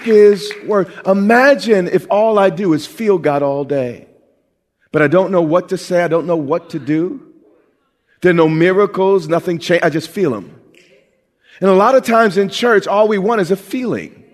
his 0.01 0.53
word. 0.67 0.93
Imagine 1.07 1.89
if 1.89 2.07
all 2.11 2.39
I 2.39 2.51
do 2.51 2.73
is 2.73 2.87
feel 2.87 3.19
God 3.19 3.43
all 3.43 3.65
day, 3.65 4.07
but 4.93 5.03
I 5.03 5.09
don't 5.09 5.31
know 5.31 5.43
what 5.43 5.71
to 5.71 5.79
say. 5.79 6.03
I 6.03 6.09
don't 6.09 6.27
know 6.27 6.37
what 6.37 6.71
to 6.71 6.79
do. 6.79 7.25
There 8.21 8.31
are 8.31 8.35
no 8.35 8.49
miracles, 8.49 9.29
nothing 9.29 9.59
change. 9.59 9.83
I 9.83 9.91
just 9.91 10.09
feel 10.09 10.35
him. 10.35 10.55
And 11.61 11.71
a 11.71 11.75
lot 11.75 11.95
of 11.95 12.05
times 12.05 12.37
in 12.37 12.49
church, 12.49 12.87
all 12.87 13.09
we 13.09 13.19
want 13.19 13.41
is 13.41 13.51
a 13.51 13.57
feeling. 13.57 14.25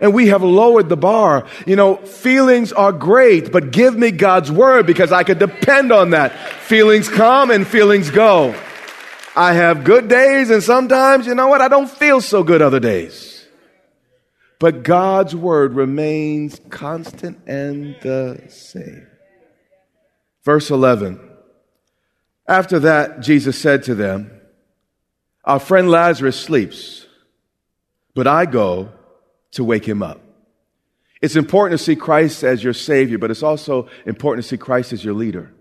And 0.00 0.14
we 0.14 0.28
have 0.28 0.42
lowered 0.42 0.88
the 0.88 0.96
bar. 0.96 1.46
You 1.66 1.76
know, 1.76 1.96
feelings 1.96 2.72
are 2.72 2.92
great, 2.92 3.50
but 3.50 3.72
give 3.72 3.96
me 3.96 4.10
God's 4.10 4.50
word 4.50 4.86
because 4.86 5.12
I 5.12 5.24
could 5.24 5.38
depend 5.38 5.92
on 5.92 6.10
that. 6.10 6.32
Feelings 6.62 7.08
come 7.08 7.50
and 7.50 7.66
feelings 7.66 8.10
go. 8.10 8.54
I 9.34 9.52
have 9.52 9.84
good 9.84 10.08
days 10.08 10.50
and 10.50 10.62
sometimes, 10.62 11.26
you 11.26 11.34
know 11.34 11.48
what, 11.48 11.60
I 11.60 11.68
don't 11.68 11.90
feel 11.90 12.20
so 12.20 12.42
good 12.42 12.62
other 12.62 12.80
days. 12.80 13.46
But 14.58 14.82
God's 14.82 15.34
word 15.34 15.74
remains 15.74 16.60
constant 16.70 17.38
and 17.46 17.96
the 18.02 18.42
same. 18.48 19.06
Verse 20.44 20.70
11. 20.70 21.20
After 22.48 22.78
that, 22.80 23.20
Jesus 23.20 23.58
said 23.58 23.84
to 23.84 23.94
them, 23.94 24.32
our 25.44 25.60
friend 25.60 25.90
Lazarus 25.90 26.38
sleeps, 26.38 27.06
but 28.14 28.26
I 28.26 28.44
go 28.44 28.92
to 29.52 29.64
wake 29.64 29.86
him 29.86 30.02
up. 30.02 30.20
It's 31.20 31.36
important 31.36 31.78
to 31.78 31.84
see 31.84 31.96
Christ 31.96 32.44
as 32.44 32.62
your 32.62 32.74
Savior, 32.74 33.18
but 33.18 33.30
it's 33.30 33.42
also 33.42 33.88
important 34.06 34.44
to 34.44 34.48
see 34.48 34.56
Christ 34.56 34.92
as 34.92 35.04
your 35.04 35.14
leader. 35.14 35.52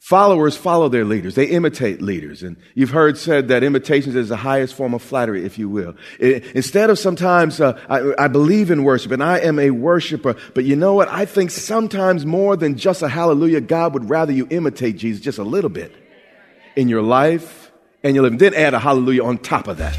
Followers 0.00 0.56
follow 0.56 0.88
their 0.88 1.04
leaders. 1.04 1.34
They 1.34 1.44
imitate 1.44 2.00
leaders. 2.00 2.42
And 2.42 2.56
you've 2.74 2.90
heard 2.90 3.18
said 3.18 3.48
that 3.48 3.62
imitation 3.62 4.16
is 4.16 4.30
the 4.30 4.36
highest 4.36 4.74
form 4.74 4.94
of 4.94 5.02
flattery, 5.02 5.44
if 5.44 5.58
you 5.58 5.68
will. 5.68 5.94
It, 6.18 6.44
instead 6.54 6.88
of 6.88 6.98
sometimes, 6.98 7.60
uh, 7.60 7.78
I, 7.88 8.24
I 8.24 8.28
believe 8.28 8.70
in 8.70 8.82
worship 8.82 9.12
and 9.12 9.22
I 9.22 9.38
am 9.40 9.58
a 9.58 9.70
worshiper, 9.70 10.36
but 10.54 10.64
you 10.64 10.74
know 10.74 10.94
what? 10.94 11.08
I 11.08 11.26
think 11.26 11.50
sometimes 11.50 12.24
more 12.24 12.56
than 12.56 12.76
just 12.76 13.02
a 13.02 13.08
hallelujah, 13.08 13.60
God 13.60 13.92
would 13.92 14.08
rather 14.08 14.32
you 14.32 14.46
imitate 14.48 14.96
Jesus 14.96 15.22
just 15.22 15.38
a 15.38 15.44
little 15.44 15.70
bit 15.70 15.94
in 16.76 16.88
your 16.88 17.02
life 17.02 17.70
and 18.02 18.14
your 18.14 18.22
living. 18.22 18.38
Then 18.38 18.54
add 18.54 18.72
a 18.72 18.78
hallelujah 18.78 19.24
on 19.24 19.36
top 19.36 19.68
of 19.68 19.76
that. 19.78 19.98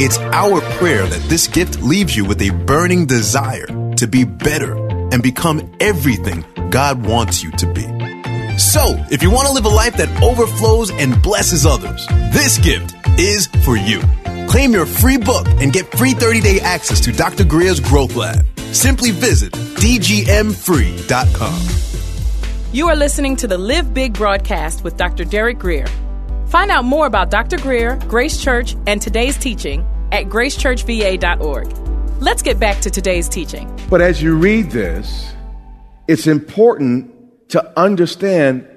It's 0.00 0.18
our 0.18 0.60
prayer 0.78 1.06
that 1.06 1.22
this 1.28 1.46
gift 1.46 1.80
leaves 1.80 2.16
you 2.16 2.24
with 2.24 2.42
a 2.42 2.50
burning 2.50 3.06
desire 3.06 3.66
to 3.94 4.06
be 4.08 4.24
better 4.24 4.76
and 5.12 5.22
become 5.22 5.72
everything 5.78 6.44
God 6.70 7.06
wants 7.06 7.44
you 7.44 7.52
to 7.52 7.72
be. 7.72 7.84
So, 8.58 8.82
if 9.12 9.22
you 9.22 9.30
want 9.30 9.46
to 9.46 9.54
live 9.54 9.66
a 9.66 9.68
life 9.68 9.96
that 9.98 10.08
overflows 10.20 10.90
and 10.90 11.22
blesses 11.22 11.64
others, 11.64 12.08
this 12.32 12.58
gift 12.58 12.96
is 13.20 13.46
for 13.64 13.76
you. 13.76 14.00
Claim 14.48 14.72
your 14.72 14.84
free 14.84 15.16
book 15.16 15.46
and 15.60 15.72
get 15.72 15.86
free 15.96 16.12
30 16.12 16.40
day 16.40 16.58
access 16.58 17.00
to 17.02 17.12
Dr. 17.12 17.44
Grier's 17.44 17.78
Growth 17.78 18.16
Lab. 18.16 18.44
Simply 18.72 19.12
visit 19.12 19.52
dgmfree.com. 19.52 21.04
You 22.72 22.88
are 22.88 22.96
listening 22.96 23.36
to 23.36 23.46
the 23.46 23.58
Live 23.58 23.94
Big 23.94 24.14
broadcast 24.14 24.82
with 24.82 24.96
Dr. 24.96 25.24
Derek 25.24 25.60
Grier. 25.60 25.86
Find 26.54 26.70
out 26.70 26.84
more 26.84 27.06
about 27.06 27.32
Dr. 27.32 27.58
Grier, 27.58 27.96
Grace 28.06 28.40
Church, 28.40 28.76
and 28.86 29.02
today's 29.02 29.36
teaching 29.36 29.84
at 30.12 30.26
gracechurchva.org. 30.26 32.22
Let's 32.22 32.42
get 32.42 32.60
back 32.60 32.80
to 32.82 32.90
today's 32.90 33.28
teaching. 33.28 33.68
But 33.90 34.00
as 34.00 34.22
you 34.22 34.36
read 34.36 34.70
this, 34.70 35.34
it's 36.06 36.28
important 36.28 37.10
to 37.48 37.76
understand 37.76 38.68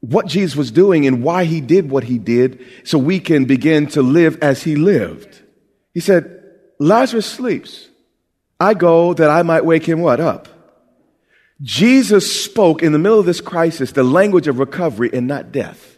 what 0.00 0.26
Jesus 0.26 0.54
was 0.54 0.70
doing 0.70 1.06
and 1.06 1.22
why 1.22 1.44
he 1.44 1.62
did 1.62 1.90
what 1.90 2.04
he 2.04 2.18
did 2.18 2.62
so 2.84 2.98
we 2.98 3.18
can 3.18 3.46
begin 3.46 3.86
to 3.86 4.02
live 4.02 4.36
as 4.42 4.62
he 4.62 4.76
lived. 4.76 5.40
He 5.94 6.00
said, 6.00 6.44
Lazarus 6.78 7.24
sleeps. 7.24 7.88
I 8.60 8.74
go 8.74 9.14
that 9.14 9.30
I 9.30 9.40
might 9.40 9.64
wake 9.64 9.86
him 9.88 10.00
what 10.00 10.20
up? 10.20 10.48
Jesus 11.62 12.44
spoke 12.44 12.82
in 12.82 12.92
the 12.92 12.98
middle 12.98 13.18
of 13.18 13.24
this 13.24 13.40
crisis 13.40 13.92
the 13.92 14.04
language 14.04 14.48
of 14.48 14.58
recovery 14.58 15.08
and 15.14 15.26
not 15.26 15.50
death. 15.50 15.96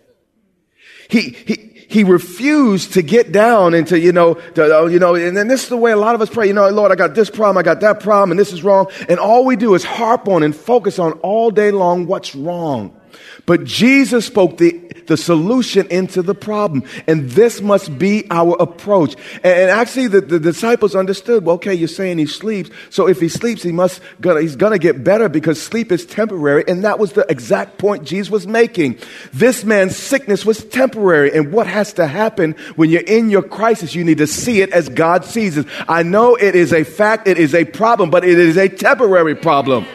He, 1.09 1.31
he, 1.31 1.73
he 1.89 2.05
refused 2.05 2.95
to 2.95 3.03
get 3.03 3.33
down 3.33 3.75
into, 3.75 3.99
you 3.99 4.13
know, 4.13 4.35
the, 4.55 4.81
uh, 4.81 4.87
you 4.87 4.99
know, 4.99 5.15
and 5.15 5.37
then 5.37 5.49
this 5.49 5.65
is 5.65 5.69
the 5.69 5.77
way 5.77 5.93
a 5.93 5.97
lot 5.97 6.15
of 6.15 6.23
us 6.23 6.31
pray, 6.31 6.47
you 6.47 6.55
know, 6.55 6.69
Lord, 6.71 6.91
I 6.91 6.95
got 6.95 7.15
this 7.15 7.29
problem, 7.29 7.59
I 7.59 7.63
got 7.63 7.81
that 7.81 8.01
problem, 8.01 8.31
and 8.31 8.41
this 8.41 8.53
is 8.53 8.65
wrong. 8.65 8.87
And 9.09 9.19
all 9.19 9.45
we 9.45 9.57
do 9.57 9.75
is 9.75 9.85
harp 9.85 10.27
on 10.29 10.43
and 10.43 10.57
focus 10.57 10.99
on 10.99 11.13
all 11.21 11.51
day 11.51 11.71
long 11.71 12.07
what's 12.07 12.35
wrong. 12.35 12.99
But 13.47 13.65
Jesus 13.65 14.27
spoke 14.27 14.59
the, 14.59 14.73
the 15.07 15.17
solution 15.17 15.87
into 15.89 16.23
the 16.23 16.35
problem. 16.35 16.85
And 17.07 17.31
this 17.31 17.61
must 17.61 17.99
be 17.99 18.27
our 18.31 18.57
approach. 18.61 19.15
And, 19.43 19.53
and 19.53 19.71
actually 19.71 20.09
the, 20.09 20.21
the, 20.21 20.41
disciples 20.41 20.95
understood, 20.95 21.45
well, 21.45 21.57
okay, 21.57 21.75
you're 21.75 21.89
saying 21.89 22.19
he 22.19 22.27
sleeps. 22.27 22.71
So 22.91 23.09
if 23.09 23.21
he 23.21 23.29
sleeps, 23.29 23.63
he 23.63 23.73
must, 23.73 24.01
gonna, 24.21 24.41
he's 24.41 24.57
gonna 24.57 24.79
get 24.79 25.03
better 25.03 25.29
because 25.29 25.61
sleep 25.61 25.91
is 25.93 26.07
temporary. 26.07 26.65
And 26.67 26.85
that 26.85 26.99
was 26.99 27.13
the 27.13 27.27
exact 27.29 27.79
point 27.79 28.05
Jesus 28.05 28.31
was 28.31 28.47
making. 28.47 28.99
This 29.33 29.65
man's 29.65 29.97
sickness 29.97 30.45
was 30.45 30.65
temporary. 30.65 31.33
And 31.33 31.53
what 31.53 31.67
has 31.67 31.93
to 31.95 32.07
happen 32.07 32.53
when 32.77 32.91
you're 32.91 33.03
in 33.03 33.31
your 33.31 33.43
crisis, 33.43 33.95
you 33.95 34.05
need 34.05 34.19
to 34.19 34.27
see 34.27 34.61
it 34.61 34.71
as 34.73 34.89
God 34.89 35.25
sees 35.25 35.57
it. 35.57 35.67
I 35.89 36.03
know 36.03 36.37
it 36.37 36.55
is 36.55 36.73
a 36.73 36.85
fact, 36.85 37.27
it 37.29 37.39
is 37.39 37.55
a 37.55 37.65
problem, 37.65 38.11
but 38.11 38.25
it 38.25 38.39
is 38.39 38.57
a 38.57 38.69
temporary 38.69 39.35
problem. 39.35 39.87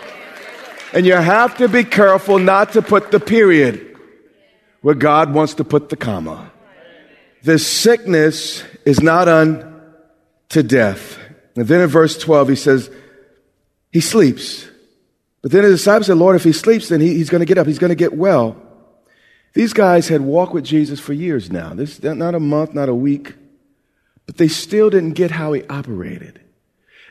And 0.98 1.06
you 1.06 1.14
have 1.14 1.58
to 1.58 1.68
be 1.68 1.84
careful 1.84 2.40
not 2.40 2.74
to 2.74 2.82
put 2.82 3.12
the 3.12 3.20
period 3.20 3.96
where 4.82 4.96
God 4.96 5.32
wants 5.32 5.54
to 5.54 5.64
put 5.64 5.90
the 5.90 5.96
comma. 5.96 6.52
This 7.44 7.68
sickness 7.68 8.64
is 8.84 9.00
not 9.00 9.28
unto 9.28 10.64
death. 10.64 11.20
And 11.56 11.68
then 11.68 11.82
in 11.82 11.88
verse 11.88 12.18
12, 12.18 12.50
he 12.50 12.56
says, 12.56 12.90
he 13.92 14.02
sleeps. 14.02 14.68
But 15.44 15.52
then 15.52 15.66
his 15.66 15.74
disciples 15.74 16.08
said, 16.08 16.18
Lord, 16.18 16.36
if 16.36 16.44
he 16.44 16.52
sleeps, 16.52 16.90
then 16.90 17.00
he, 17.00 17.14
he's 17.14 17.30
going 17.30 17.42
to 17.42 17.46
get 17.46 17.60
up. 17.60 17.68
He's 17.68 17.78
going 17.78 17.90
to 17.90 17.96
get 17.96 18.18
well. 18.18 18.56
These 19.54 19.74
guys 19.74 20.08
had 20.08 20.22
walked 20.22 20.56
with 20.56 20.66
Jesus 20.66 21.00
for 21.00 21.14
years 21.14 21.52
now. 21.52 21.76
This 21.76 22.02
not 22.02 22.34
a 22.34 22.40
month, 22.40 22.74
not 22.74 22.90
a 22.90 22.96
week, 22.96 23.36
but 24.26 24.38
they 24.38 24.48
still 24.48 24.90
didn't 24.90 25.14
get 25.14 25.30
how 25.30 25.54
he 25.54 25.64
operated. 25.68 26.42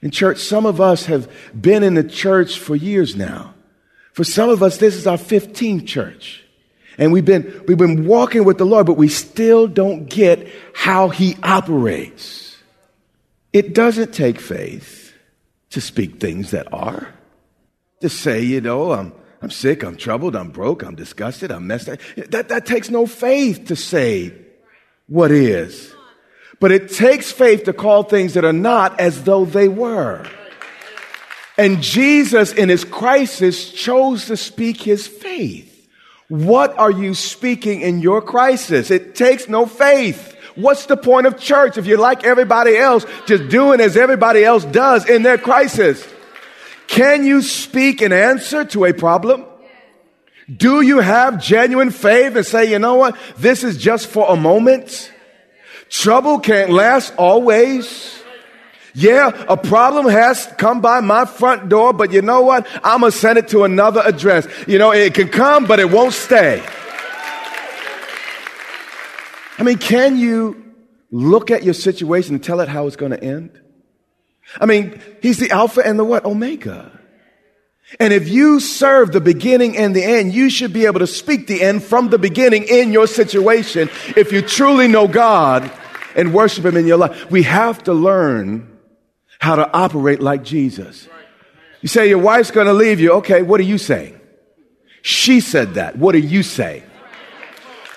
In 0.02 0.10
church, 0.10 0.38
some 0.38 0.66
of 0.66 0.80
us 0.80 1.06
have 1.06 1.30
been 1.54 1.84
in 1.84 1.94
the 1.94 2.02
church 2.02 2.58
for 2.58 2.74
years 2.74 3.14
now. 3.14 3.52
For 4.16 4.24
some 4.24 4.48
of 4.48 4.62
us, 4.62 4.78
this 4.78 4.94
is 4.94 5.06
our 5.06 5.18
15th 5.18 5.86
church. 5.86 6.42
And 6.96 7.12
we've 7.12 7.26
been, 7.26 7.62
we've 7.68 7.76
been 7.76 8.06
walking 8.06 8.44
with 8.44 8.56
the 8.56 8.64
Lord, 8.64 8.86
but 8.86 8.96
we 8.96 9.08
still 9.08 9.66
don't 9.66 10.06
get 10.08 10.48
how 10.72 11.10
He 11.10 11.36
operates. 11.42 12.56
It 13.52 13.74
doesn't 13.74 14.14
take 14.14 14.40
faith 14.40 15.12
to 15.68 15.82
speak 15.82 16.18
things 16.18 16.52
that 16.52 16.72
are. 16.72 17.12
To 18.00 18.08
say, 18.08 18.40
you 18.40 18.62
know, 18.62 18.92
I'm, 18.92 19.12
I'm 19.42 19.50
sick, 19.50 19.82
I'm 19.82 19.98
troubled, 19.98 20.34
I'm 20.34 20.48
broke, 20.48 20.82
I'm 20.82 20.94
disgusted, 20.94 21.50
I'm 21.50 21.66
messed 21.66 21.90
up. 21.90 21.98
That, 22.16 22.48
that 22.48 22.64
takes 22.64 22.88
no 22.88 23.04
faith 23.04 23.66
to 23.66 23.76
say 23.76 24.32
what 25.08 25.30
is. 25.30 25.94
But 26.58 26.72
it 26.72 26.90
takes 26.90 27.32
faith 27.32 27.64
to 27.64 27.74
call 27.74 28.02
things 28.02 28.32
that 28.32 28.46
are 28.46 28.52
not 28.54 28.98
as 28.98 29.24
though 29.24 29.44
they 29.44 29.68
were. 29.68 30.26
And 31.58 31.82
Jesus, 31.82 32.52
in 32.52 32.68
his 32.68 32.84
crisis, 32.84 33.70
chose 33.70 34.26
to 34.26 34.36
speak 34.36 34.82
his 34.82 35.06
faith. 35.06 35.72
What 36.28 36.76
are 36.78 36.90
you 36.90 37.14
speaking 37.14 37.80
in 37.80 38.00
your 38.00 38.20
crisis? 38.20 38.90
It 38.90 39.14
takes 39.14 39.48
no 39.48 39.64
faith. 39.66 40.34
What's 40.56 40.86
the 40.86 40.96
point 40.96 41.26
of 41.26 41.38
church 41.38 41.78
if 41.78 41.86
you're 41.86 41.98
like 41.98 42.24
everybody 42.24 42.76
else, 42.76 43.06
just 43.26 43.48
doing 43.48 43.80
as 43.80 43.96
everybody 43.96 44.44
else 44.44 44.64
does 44.64 45.08
in 45.08 45.22
their 45.22 45.38
crisis? 45.38 46.06
Can 46.88 47.24
you 47.24 47.42
speak 47.42 48.00
an 48.00 48.12
answer 48.12 48.64
to 48.66 48.86
a 48.86 48.92
problem? 48.92 49.44
Do 50.54 50.80
you 50.80 51.00
have 51.00 51.42
genuine 51.42 51.90
faith 51.90 52.36
and 52.36 52.46
say, 52.46 52.70
you 52.70 52.78
know 52.78 52.94
what? 52.94 53.16
This 53.36 53.64
is 53.64 53.76
just 53.76 54.06
for 54.06 54.26
a 54.28 54.36
moment. 54.36 55.12
Trouble 55.88 56.38
can't 56.38 56.70
last 56.70 57.14
always. 57.16 58.22
Yeah, 58.98 59.44
a 59.46 59.58
problem 59.58 60.08
has 60.08 60.46
come 60.56 60.80
by 60.80 61.00
my 61.00 61.26
front 61.26 61.68
door, 61.68 61.92
but 61.92 62.12
you 62.12 62.22
know 62.22 62.40
what? 62.40 62.66
I'm 62.82 63.00
going 63.00 63.12
to 63.12 63.18
send 63.18 63.36
it 63.36 63.48
to 63.48 63.64
another 63.64 64.00
address. 64.02 64.48
You 64.66 64.78
know, 64.78 64.90
it 64.90 65.12
can 65.12 65.28
come, 65.28 65.66
but 65.66 65.78
it 65.78 65.90
won't 65.90 66.14
stay. 66.14 66.64
I 69.58 69.62
mean, 69.64 69.76
can 69.76 70.16
you 70.16 70.72
look 71.10 71.50
at 71.50 71.62
your 71.62 71.74
situation 71.74 72.36
and 72.36 72.42
tell 72.42 72.60
it 72.60 72.70
how 72.70 72.86
it's 72.86 72.96
going 72.96 73.12
to 73.12 73.22
end? 73.22 73.60
I 74.58 74.64
mean, 74.64 74.98
he's 75.20 75.36
the 75.36 75.50
Alpha 75.50 75.82
and 75.84 75.98
the 75.98 76.04
what? 76.04 76.24
Omega. 76.24 76.98
And 78.00 78.14
if 78.14 78.30
you 78.30 78.60
serve 78.60 79.12
the 79.12 79.20
beginning 79.20 79.76
and 79.76 79.94
the 79.94 80.04
end, 80.04 80.32
you 80.32 80.48
should 80.48 80.72
be 80.72 80.86
able 80.86 81.00
to 81.00 81.06
speak 81.06 81.48
the 81.48 81.60
end 81.60 81.82
from 81.82 82.08
the 82.08 82.18
beginning 82.18 82.62
in 82.62 82.94
your 82.94 83.06
situation 83.06 83.90
if 84.16 84.32
you 84.32 84.40
truly 84.40 84.88
know 84.88 85.06
God 85.06 85.70
and 86.14 86.32
worship 86.32 86.64
Him 86.64 86.78
in 86.78 86.86
your 86.86 86.96
life. 86.96 87.30
We 87.30 87.42
have 87.42 87.84
to 87.84 87.92
learn 87.92 88.72
how 89.40 89.56
to 89.56 89.72
operate 89.72 90.20
like 90.20 90.42
Jesus. 90.42 91.08
You 91.80 91.88
say 91.88 92.08
your 92.08 92.18
wife's 92.18 92.50
going 92.50 92.66
to 92.66 92.72
leave 92.72 93.00
you. 93.00 93.12
Okay, 93.14 93.42
what 93.42 93.60
are 93.60 93.64
you 93.64 93.78
saying? 93.78 94.18
She 95.02 95.40
said 95.40 95.74
that. 95.74 95.96
What 95.96 96.12
do 96.12 96.18
you 96.18 96.42
say? 96.42 96.82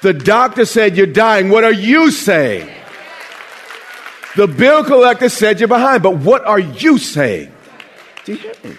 The 0.01 0.13
doctor 0.13 0.65
said 0.65 0.95
you're 0.95 1.07
dying. 1.07 1.49
What 1.49 1.63
are 1.63 1.73
you 1.73 2.11
saying? 2.11 2.69
The 4.35 4.47
bill 4.47 4.83
collector 4.83 5.29
said 5.29 5.59
you're 5.59 5.67
behind, 5.67 6.03
but 6.03 6.17
what 6.17 6.45
are 6.45 6.59
you 6.59 6.97
saying? 6.97 7.51
Do 8.25 8.33
you 8.33 8.37
hear 8.37 8.53
me? 8.63 8.75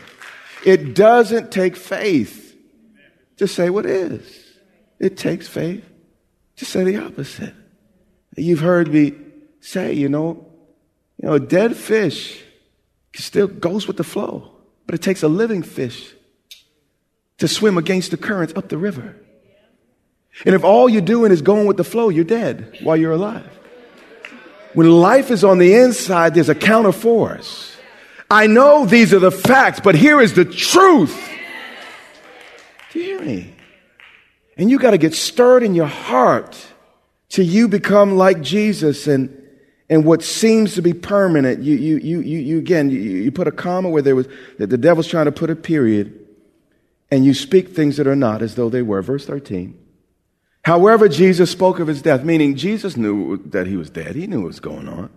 It 0.65 0.95
doesn't 0.95 1.51
take 1.51 1.77
faith 1.77 2.57
to 3.39 3.49
say 3.49 3.69
what 3.71 3.87
is. 3.87 4.23
It 4.99 5.17
takes 5.17 5.49
faith 5.49 5.85
to 6.57 6.65
say 6.65 6.85
the 6.85 6.99
opposite. 6.99 7.55
You've 8.37 8.61
heard 8.61 8.93
me 8.93 9.15
say, 9.61 9.93
you 9.93 10.09
know, 10.09 10.47
you 11.21 11.29
know, 11.29 11.35
a 11.35 11.41
dead 11.41 11.77
fish 11.77 12.43
still 13.15 13.47
goes 13.47 13.87
with 13.87 13.97
the 13.97 14.05
flow, 14.05 14.51
but 14.87 14.95
it 14.95 15.03
takes 15.03 15.23
a 15.23 15.29
living 15.29 15.63
fish 15.63 16.15
to 17.39 17.49
swim 17.49 17.79
against 17.79 18.11
the 18.11 18.17
currents 18.17 18.53
up 18.57 18.69
the 18.69 18.79
river. 18.79 19.17
And 20.45 20.55
if 20.55 20.65
all 20.65 20.89
you're 20.89 21.03
doing 21.03 21.33
is 21.33 21.43
going 21.43 21.67
with 21.67 21.77
the 21.77 21.85
flow, 21.85 22.09
you're 22.09 22.25
dead 22.25 22.79
while 22.83 22.97
you're 22.97 23.13
alive. 23.13 23.49
When 24.75 24.89
life 24.89 25.31
is 25.31 25.43
on 25.43 25.59
the 25.59 25.75
inside, 25.75 26.35
there's 26.35 26.49
a 26.49 26.55
counter 26.55 26.93
force. 26.93 27.77
I 28.31 28.47
know 28.47 28.87
these 28.87 29.13
are 29.13 29.19
the 29.19 29.33
facts, 29.33 29.81
but 29.81 29.97
here 29.97 30.21
is 30.21 30.35
the 30.35 30.45
truth. 30.45 31.29
Do 32.93 33.01
you 33.01 33.05
hear 33.05 33.21
me? 33.21 33.55
And 34.57 34.71
you 34.71 34.79
got 34.79 34.93
to 34.93 34.99
get 34.99 35.15
stirred 35.15 35.63
in 35.63 35.75
your 35.75 35.87
heart 35.87 36.57
till 37.29 37.45
you 37.45 37.67
become 37.67 38.17
like 38.17 38.41
Jesus 38.43 39.07
and 39.07 39.40
and 39.91 40.05
what 40.05 40.23
seems 40.23 40.77
to 40.77 40.83
be 40.83 40.95
permanent, 40.95 41.65
you, 41.65 41.75
you, 41.75 41.97
you, 41.97 42.21
you, 42.21 42.39
you 42.39 42.59
again, 42.59 42.91
you, 42.91 43.01
you 43.01 43.33
put 43.33 43.49
a 43.49 43.53
comma 43.53 43.91
where 43.91 44.03
there 44.03 44.15
was, 44.15 44.29
that 44.59 44.69
the 44.69 44.79
devil's 44.79 45.09
trying 45.09 45.25
to 45.25 45.33
put 45.33 45.51
a 45.51 45.57
period, 45.57 46.17
and 47.11 47.25
you 47.25 47.35
speak 47.35 47.71
things 47.71 47.97
that 47.97 48.07
are 48.07 48.15
not 48.15 48.41
as 48.41 48.55
though 48.55 48.71
they 48.71 48.83
were. 48.83 49.03
Verse 49.03 49.27
13. 49.27 49.77
However, 50.63 51.09
Jesus 51.09 51.51
spoke 51.51 51.81
of 51.81 51.89
his 51.89 52.03
death, 52.03 52.23
meaning 52.23 52.55
Jesus 52.55 52.97
knew 52.97 53.39
that 53.47 53.67
he 53.67 53.77
was 53.77 53.91
dead. 53.91 54.15
He 54.15 54.29
knew 54.29 54.43
what 54.43 54.49
was 54.49 54.61
going 54.61 54.89
on. 54.89 55.11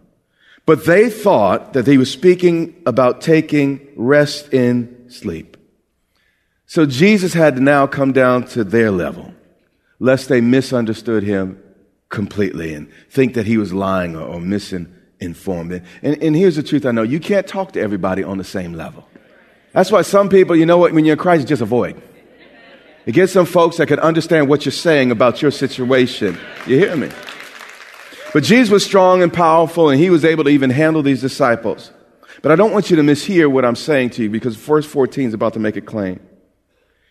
But 0.65 0.85
they 0.85 1.09
thought 1.09 1.73
that 1.73 1.85
he 1.85 1.99
was 1.99 2.11
speaking 2.11 2.81
about 2.87 3.21
taking 3.21 3.87
rest 3.95 4.51
in 4.53 5.07
sleep. 5.09 5.55
So 6.65 6.87
Jesus 6.87 7.33
had 7.33 7.57
to 7.57 7.61
now 7.61 7.85
come 7.85 8.11
down 8.11 8.45
to 8.47 8.63
their 8.63 8.89
level, 8.89 9.35
lest 9.99 10.29
they 10.29 10.41
misunderstood 10.41 11.21
him 11.21 11.62
completely 12.13 12.73
and 12.73 12.89
think 13.09 13.33
that 13.33 13.45
he 13.45 13.57
was 13.57 13.73
lying 13.73 14.15
or, 14.15 14.21
or 14.21 14.39
misinformed. 14.39 15.81
And, 16.01 16.23
and 16.23 16.35
here's 16.35 16.55
the 16.55 16.63
truth 16.63 16.85
I 16.85 16.91
know 16.91 17.03
you 17.03 17.19
can't 17.19 17.45
talk 17.45 17.73
to 17.73 17.81
everybody 17.81 18.23
on 18.23 18.37
the 18.37 18.45
same 18.45 18.73
level. 18.73 19.05
That's 19.73 19.91
why 19.91 20.03
some 20.03 20.29
people, 20.29 20.55
you 20.55 20.65
know 20.65 20.77
what, 20.77 20.93
when 20.93 21.03
you're 21.03 21.13
in 21.13 21.19
Christ, 21.19 21.47
just 21.47 21.61
avoid. 21.61 22.01
You 23.05 23.11
get 23.11 23.29
some 23.29 23.45
folks 23.45 23.77
that 23.77 23.87
can 23.87 23.99
understand 23.99 24.47
what 24.47 24.63
you're 24.63 24.71
saying 24.71 25.11
about 25.11 25.41
your 25.41 25.51
situation. 25.51 26.37
You 26.67 26.77
hear 26.77 26.95
me? 26.95 27.09
But 28.31 28.43
Jesus 28.43 28.71
was 28.71 28.85
strong 28.85 29.21
and 29.21 29.33
powerful, 29.33 29.89
and 29.89 29.99
he 29.99 30.09
was 30.09 30.23
able 30.23 30.45
to 30.45 30.49
even 30.49 30.69
handle 30.69 31.01
these 31.01 31.19
disciples. 31.19 31.91
But 32.41 32.51
I 32.51 32.55
don't 32.55 32.71
want 32.71 32.89
you 32.89 32.95
to 32.95 33.01
mishear 33.01 33.51
what 33.51 33.65
I'm 33.65 33.75
saying 33.75 34.11
to 34.11 34.23
you 34.23 34.29
because 34.29 34.55
verse 34.55 34.85
14 34.85 35.29
is 35.29 35.33
about 35.33 35.53
to 35.53 35.59
make 35.59 35.75
a 35.75 35.81
claim. 35.81 36.19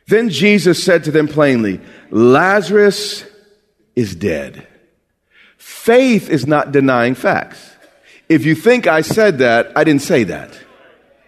Then 0.07 0.31
Jesus 0.31 0.83
said 0.83 1.05
to 1.05 1.11
them 1.11 1.29
plainly, 1.29 1.81
Lazarus 2.11 3.25
is 3.95 4.15
dead. 4.15 4.67
Faith 5.62 6.29
is 6.29 6.44
not 6.44 6.72
denying 6.72 7.14
facts. 7.14 7.70
If 8.29 8.44
you 8.44 8.57
think 8.57 8.88
I 8.88 9.01
said 9.01 9.38
that, 9.38 9.70
I 9.77 9.85
didn't 9.85 10.03
say 10.03 10.25
that. 10.25 10.59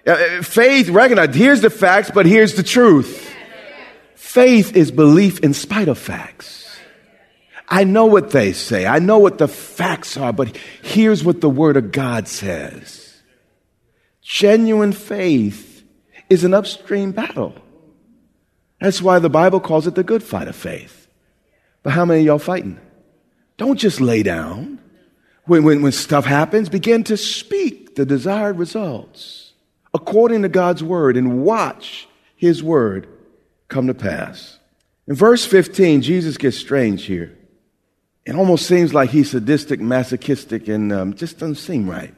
Uh, 0.05 0.42
faith, 0.42 0.88
recognize, 0.88 1.37
here's 1.37 1.61
the 1.61 1.70
facts, 1.70 2.11
but 2.12 2.27
here's 2.27 2.55
the 2.55 2.64
truth. 2.64 3.33
Faith 4.16 4.77
is 4.77 4.90
belief 4.90 5.38
in 5.38 5.55
spite 5.55 5.87
of 5.87 5.99
facts. 5.99 6.68
I 7.68 7.85
know 7.85 8.07
what 8.07 8.31
they 8.31 8.53
say. 8.53 8.87
I 8.87 8.99
know 8.99 9.20
what 9.20 9.38
the 9.38 9.47
facts 9.47 10.16
are, 10.16 10.33
but 10.33 10.57
here's 10.83 11.23
what 11.23 11.40
the 11.40 11.49
Word 11.49 11.77
of 11.77 11.92
God 11.92 12.27
says. 12.27 13.23
Genuine 14.20 14.92
faith 14.92 15.85
is 16.29 16.42
an 16.42 16.55
upstream 16.55 17.12
battle. 17.12 17.55
That's 18.81 19.01
why 19.01 19.20
the 19.20 19.31
Bible 19.31 19.61
calls 19.61 19.87
it 19.87 19.94
the 19.94 20.03
good 20.03 20.25
fight 20.25 20.49
of 20.49 20.57
faith. 20.57 21.07
But 21.85 21.92
how 21.92 22.05
many 22.05 22.25
y'all 22.25 22.40
fighting? 22.40 22.81
Don't 23.57 23.79
just 23.79 24.01
lay 24.01 24.23
down. 24.23 24.81
When, 25.45 25.64
when, 25.64 25.83
when 25.83 25.93
stuff 25.93 26.25
happens, 26.25 26.69
begin 26.69 27.05
to 27.05 27.17
speak 27.17 27.97
the 27.97 28.07
desired 28.07 28.59
results 28.59 29.53
according 29.93 30.43
to 30.43 30.49
God's 30.49 30.83
word 30.83 31.17
and 31.17 31.45
watch 31.45 32.09
his 32.35 32.62
word 32.62 33.07
come 33.69 33.87
to 33.87 33.95
pass. 33.95 34.59
In 35.07 35.14
verse 35.14 35.45
15, 35.45 36.03
Jesus 36.03 36.37
gets 36.37 36.57
strange 36.57 37.05
here. 37.05 37.37
It 38.25 38.35
almost 38.35 38.67
seems 38.67 38.95
like 38.95 39.11
he's 39.11 39.31
sadistic, 39.31 39.81
masochistic, 39.81 40.67
and 40.67 40.93
um, 40.93 41.14
just 41.14 41.38
doesn't 41.38 41.57
seem 41.57 41.88
right. 41.88 42.14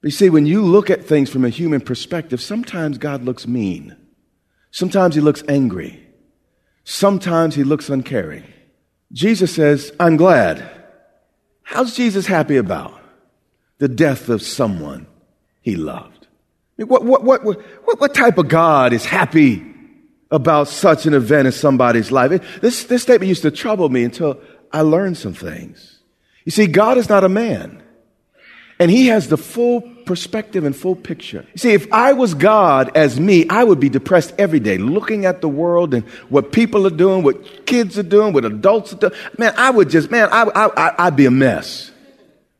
But 0.00 0.08
you 0.08 0.10
see, 0.10 0.28
when 0.28 0.44
you 0.44 0.62
look 0.62 0.90
at 0.90 1.04
things 1.04 1.30
from 1.30 1.44
a 1.44 1.50
human 1.50 1.80
perspective, 1.80 2.42
sometimes 2.42 2.98
God 2.98 3.24
looks 3.24 3.46
mean. 3.46 3.96
Sometimes 4.72 5.14
he 5.14 5.20
looks 5.20 5.44
angry. 5.48 6.04
Sometimes 6.82 7.54
he 7.54 7.62
looks 7.62 7.88
uncaring. 7.88 8.44
Jesus 9.14 9.54
says, 9.54 9.92
I'm 9.98 10.16
glad. 10.16 10.68
How's 11.62 11.96
Jesus 11.96 12.26
happy 12.26 12.56
about? 12.56 13.00
The 13.78 13.88
death 13.88 14.28
of 14.28 14.42
someone 14.42 15.06
he 15.62 15.76
loved. 15.76 16.26
What, 16.76 17.04
what, 17.04 17.22
what, 17.22 17.44
what, 17.44 18.00
what 18.00 18.14
type 18.14 18.36
of 18.38 18.48
God 18.48 18.92
is 18.92 19.04
happy 19.04 19.64
about 20.30 20.66
such 20.66 21.06
an 21.06 21.14
event 21.14 21.46
in 21.46 21.52
somebody's 21.52 22.10
life. 22.10 22.60
This, 22.60 22.84
this 22.84 23.02
statement 23.02 23.28
used 23.28 23.42
to 23.42 23.52
trouble 23.52 23.88
me 23.88 24.02
until 24.02 24.40
I 24.72 24.80
learned 24.80 25.16
some 25.16 25.34
things. 25.34 26.00
You 26.44 26.50
see, 26.50 26.66
God 26.66 26.98
is 26.98 27.08
not 27.08 27.22
a 27.22 27.28
man. 27.28 27.82
And 28.80 28.90
he 28.90 29.06
has 29.06 29.28
the 29.28 29.36
full 29.36 29.93
perspective 30.04 30.64
and 30.64 30.74
full 30.74 30.96
picture. 30.96 31.46
See, 31.56 31.72
if 31.72 31.92
I 31.92 32.12
was 32.12 32.34
God 32.34 32.96
as 32.96 33.18
me, 33.18 33.48
I 33.48 33.64
would 33.64 33.80
be 33.80 33.88
depressed 33.88 34.34
every 34.38 34.60
day 34.60 34.78
looking 34.78 35.24
at 35.24 35.40
the 35.40 35.48
world 35.48 35.94
and 35.94 36.04
what 36.28 36.52
people 36.52 36.86
are 36.86 36.90
doing, 36.90 37.22
what 37.22 37.66
kids 37.66 37.98
are 37.98 38.04
doing, 38.04 38.32
what 38.32 38.44
adults 38.44 38.92
are 38.92 38.96
doing. 38.96 39.12
Man, 39.38 39.54
I 39.56 39.70
would 39.70 39.90
just, 39.90 40.10
man, 40.10 40.28
I, 40.30 40.44
I, 40.54 41.06
I'd 41.06 41.16
be 41.16 41.26
a 41.26 41.30
mess. 41.30 41.90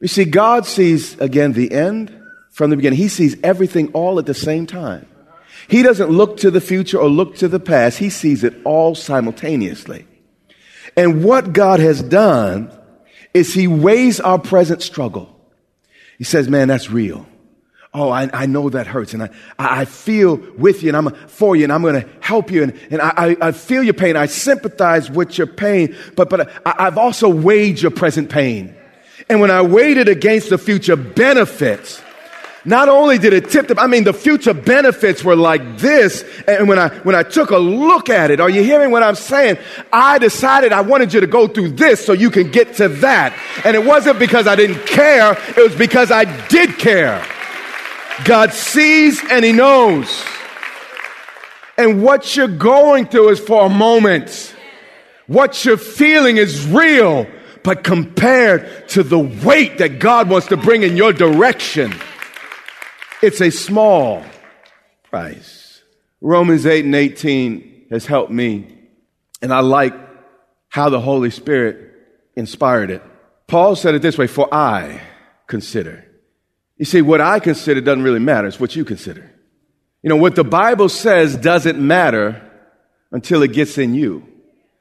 You 0.00 0.08
see, 0.08 0.24
God 0.24 0.66
sees, 0.66 1.18
again, 1.20 1.52
the 1.52 1.72
end 1.72 2.20
from 2.50 2.70
the 2.70 2.76
beginning. 2.76 2.98
He 2.98 3.08
sees 3.08 3.36
everything 3.42 3.92
all 3.92 4.18
at 4.18 4.26
the 4.26 4.34
same 4.34 4.66
time. 4.66 5.06
He 5.68 5.82
doesn't 5.82 6.10
look 6.10 6.38
to 6.38 6.50
the 6.50 6.60
future 6.60 6.98
or 6.98 7.08
look 7.08 7.36
to 7.36 7.48
the 7.48 7.60
past. 7.60 7.98
He 7.98 8.10
sees 8.10 8.44
it 8.44 8.54
all 8.64 8.94
simultaneously. 8.94 10.06
And 10.96 11.24
what 11.24 11.52
God 11.52 11.80
has 11.80 12.02
done 12.02 12.70
is 13.32 13.54
He 13.54 13.66
weighs 13.66 14.20
our 14.20 14.38
present 14.38 14.82
struggle. 14.82 15.34
He 16.18 16.24
says, 16.24 16.48
man, 16.48 16.68
that's 16.68 16.90
real. 16.90 17.26
Oh, 17.96 18.10
I, 18.10 18.28
I 18.32 18.46
know 18.46 18.68
that 18.70 18.88
hurts 18.88 19.14
and 19.14 19.22
I, 19.22 19.30
I 19.56 19.84
feel 19.84 20.36
with 20.58 20.82
you 20.82 20.88
and 20.88 20.96
I'm 20.96 21.14
for 21.28 21.54
you 21.54 21.62
and 21.62 21.72
I'm 21.72 21.82
going 21.82 22.02
to 22.02 22.08
help 22.20 22.50
you 22.50 22.64
and, 22.64 22.78
and 22.90 23.00
I, 23.00 23.36
I 23.40 23.52
feel 23.52 23.84
your 23.84 23.94
pain. 23.94 24.16
I 24.16 24.26
sympathize 24.26 25.08
with 25.08 25.38
your 25.38 25.46
pain, 25.46 25.94
but, 26.16 26.28
but 26.28 26.50
I, 26.66 26.74
I've 26.86 26.98
also 26.98 27.28
weighed 27.28 27.80
your 27.80 27.92
present 27.92 28.30
pain. 28.30 28.74
And 29.28 29.40
when 29.40 29.52
I 29.52 29.62
weighed 29.62 29.96
it 29.96 30.08
against 30.08 30.50
the 30.50 30.58
future 30.58 30.96
benefits, 30.96 32.02
not 32.64 32.88
only 32.88 33.16
did 33.18 33.32
it 33.32 33.50
tip 33.50 33.68
them, 33.68 33.78
I 33.78 33.86
mean, 33.86 34.02
the 34.02 34.12
future 34.12 34.54
benefits 34.54 35.22
were 35.22 35.36
like 35.36 35.78
this. 35.78 36.24
And 36.48 36.68
when 36.68 36.80
I, 36.80 36.88
when 36.88 37.14
I 37.14 37.22
took 37.22 37.50
a 37.50 37.58
look 37.58 38.08
at 38.08 38.32
it, 38.32 38.40
are 38.40 38.50
you 38.50 38.64
hearing 38.64 38.90
what 38.90 39.04
I'm 39.04 39.14
saying? 39.14 39.58
I 39.92 40.18
decided 40.18 40.72
I 40.72 40.80
wanted 40.80 41.12
you 41.12 41.20
to 41.20 41.28
go 41.28 41.46
through 41.46 41.70
this 41.70 42.04
so 42.04 42.12
you 42.12 42.30
can 42.30 42.50
get 42.50 42.74
to 42.76 42.88
that. 42.88 43.38
And 43.64 43.76
it 43.76 43.84
wasn't 43.84 44.18
because 44.18 44.48
I 44.48 44.56
didn't 44.56 44.84
care. 44.86 45.38
It 45.50 45.62
was 45.62 45.76
because 45.76 46.10
I 46.10 46.24
did 46.48 46.76
care. 46.78 47.24
God 48.22 48.52
sees 48.52 49.20
and 49.28 49.44
he 49.44 49.52
knows. 49.52 50.22
And 51.76 52.02
what 52.02 52.36
you're 52.36 52.46
going 52.46 53.06
through 53.06 53.30
is 53.30 53.40
for 53.40 53.66
a 53.66 53.68
moment. 53.68 54.54
What 55.26 55.64
you're 55.64 55.76
feeling 55.76 56.36
is 56.36 56.66
real, 56.66 57.26
but 57.64 57.82
compared 57.82 58.88
to 58.90 59.02
the 59.02 59.18
weight 59.18 59.78
that 59.78 59.98
God 59.98 60.28
wants 60.28 60.48
to 60.48 60.56
bring 60.56 60.82
in 60.82 60.96
your 60.96 61.12
direction, 61.12 61.92
it's 63.22 63.40
a 63.40 63.50
small 63.50 64.22
price. 65.04 65.82
Romans 66.20 66.66
8 66.66 66.84
and 66.84 66.94
18 66.94 67.86
has 67.90 68.06
helped 68.06 68.30
me, 68.30 68.78
and 69.42 69.52
I 69.52 69.60
like 69.60 69.94
how 70.68 70.88
the 70.88 71.00
Holy 71.00 71.30
Spirit 71.30 71.92
inspired 72.36 72.90
it. 72.90 73.02
Paul 73.46 73.76
said 73.76 73.94
it 73.94 74.02
this 74.02 74.18
way 74.18 74.26
For 74.26 74.52
I 74.52 75.00
consider. 75.46 76.04
You 76.76 76.84
see, 76.84 77.02
what 77.02 77.20
I 77.20 77.38
consider 77.38 77.80
doesn't 77.80 78.02
really 78.02 78.20
matter, 78.20 78.48
it's 78.48 78.58
what 78.58 78.74
you 78.74 78.84
consider. 78.84 79.30
You 80.02 80.10
know, 80.10 80.16
what 80.16 80.34
the 80.34 80.44
Bible 80.44 80.88
says 80.88 81.36
doesn't 81.36 81.78
matter 81.78 82.42
until 83.12 83.42
it 83.42 83.52
gets 83.52 83.78
in 83.78 83.94
you. 83.94 84.26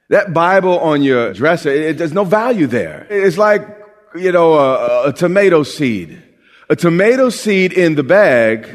That 0.09 0.33
Bible 0.33 0.79
on 0.79 1.01
your 1.01 1.33
dresser, 1.33 1.69
it, 1.69 1.97
there's 1.97 2.13
no 2.13 2.25
value 2.25 2.67
there. 2.67 3.07
It's 3.09 3.37
like, 3.37 3.61
you 4.15 4.31
know, 4.31 4.55
a, 4.55 5.09
a 5.09 5.13
tomato 5.13 5.63
seed. 5.63 6.21
A 6.69 6.75
tomato 6.75 7.29
seed 7.29 7.73
in 7.73 7.95
the 7.95 8.03
bag 8.03 8.67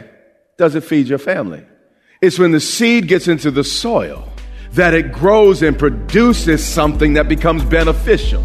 doesn't 0.57 0.83
feed 0.83 1.09
your 1.09 1.19
family. 1.19 1.65
It's 2.21 2.39
when 2.39 2.53
the 2.53 2.61
seed 2.61 3.09
gets 3.09 3.29
into 3.29 3.51
the 3.51 3.65
soil 3.65 4.29
that 4.73 4.95
it 4.95 5.13
grows 5.13 5.63
and 5.63 5.79
produces 5.79 6.65
something 6.65 7.15
that 7.15 7.29
becomes 7.29 7.65
beneficial. 7.65 8.45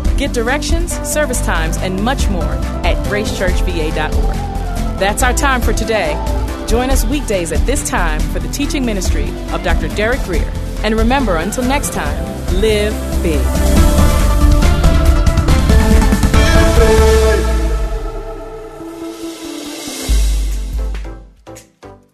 Get 0.21 0.33
directions, 0.33 0.93
service 1.11 1.43
times, 1.43 1.77
and 1.77 2.03
much 2.03 2.29
more 2.29 2.43
at 2.43 2.95
gracechurchva.org. 3.07 4.35
That's 4.99 5.23
our 5.23 5.33
time 5.33 5.61
for 5.61 5.73
today. 5.73 6.13
Join 6.67 6.91
us 6.91 7.03
weekdays 7.03 7.51
at 7.51 7.65
this 7.65 7.89
time 7.89 8.19
for 8.19 8.37
the 8.37 8.47
teaching 8.49 8.85
ministry 8.85 9.27
of 9.51 9.63
Dr. 9.63 9.87
Derek 9.95 10.21
Grier. 10.25 10.47
And 10.83 10.93
remember, 10.93 11.37
until 11.37 11.63
next 11.63 11.93
time, 11.93 12.23
live 12.61 12.93
big. 13.23 13.41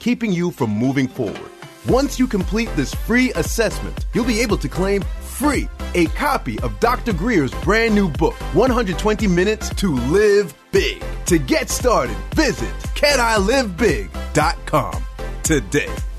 keeping 0.00 0.32
you 0.32 0.50
from 0.50 0.70
moving 0.70 1.06
forward. 1.06 1.52
Once 1.88 2.18
you 2.18 2.26
complete 2.26 2.68
this 2.74 2.92
free 2.92 3.32
assessment, 3.34 4.06
you'll 4.12 4.24
be 4.24 4.40
able 4.40 4.58
to 4.58 4.68
claim 4.68 5.02
free 5.20 5.68
a 5.94 6.06
copy 6.06 6.58
of 6.60 6.80
Dr. 6.80 7.12
Grier's 7.12 7.52
brand 7.62 7.94
new 7.94 8.08
book, 8.08 8.34
120 8.54 9.28
Minutes 9.28 9.72
to 9.76 9.94
Live 9.94 10.52
Big. 10.72 11.04
To 11.26 11.38
get 11.38 11.70
started, 11.70 12.16
visit 12.34 12.74
canilivebig.com 12.94 15.04
today. 15.42 16.09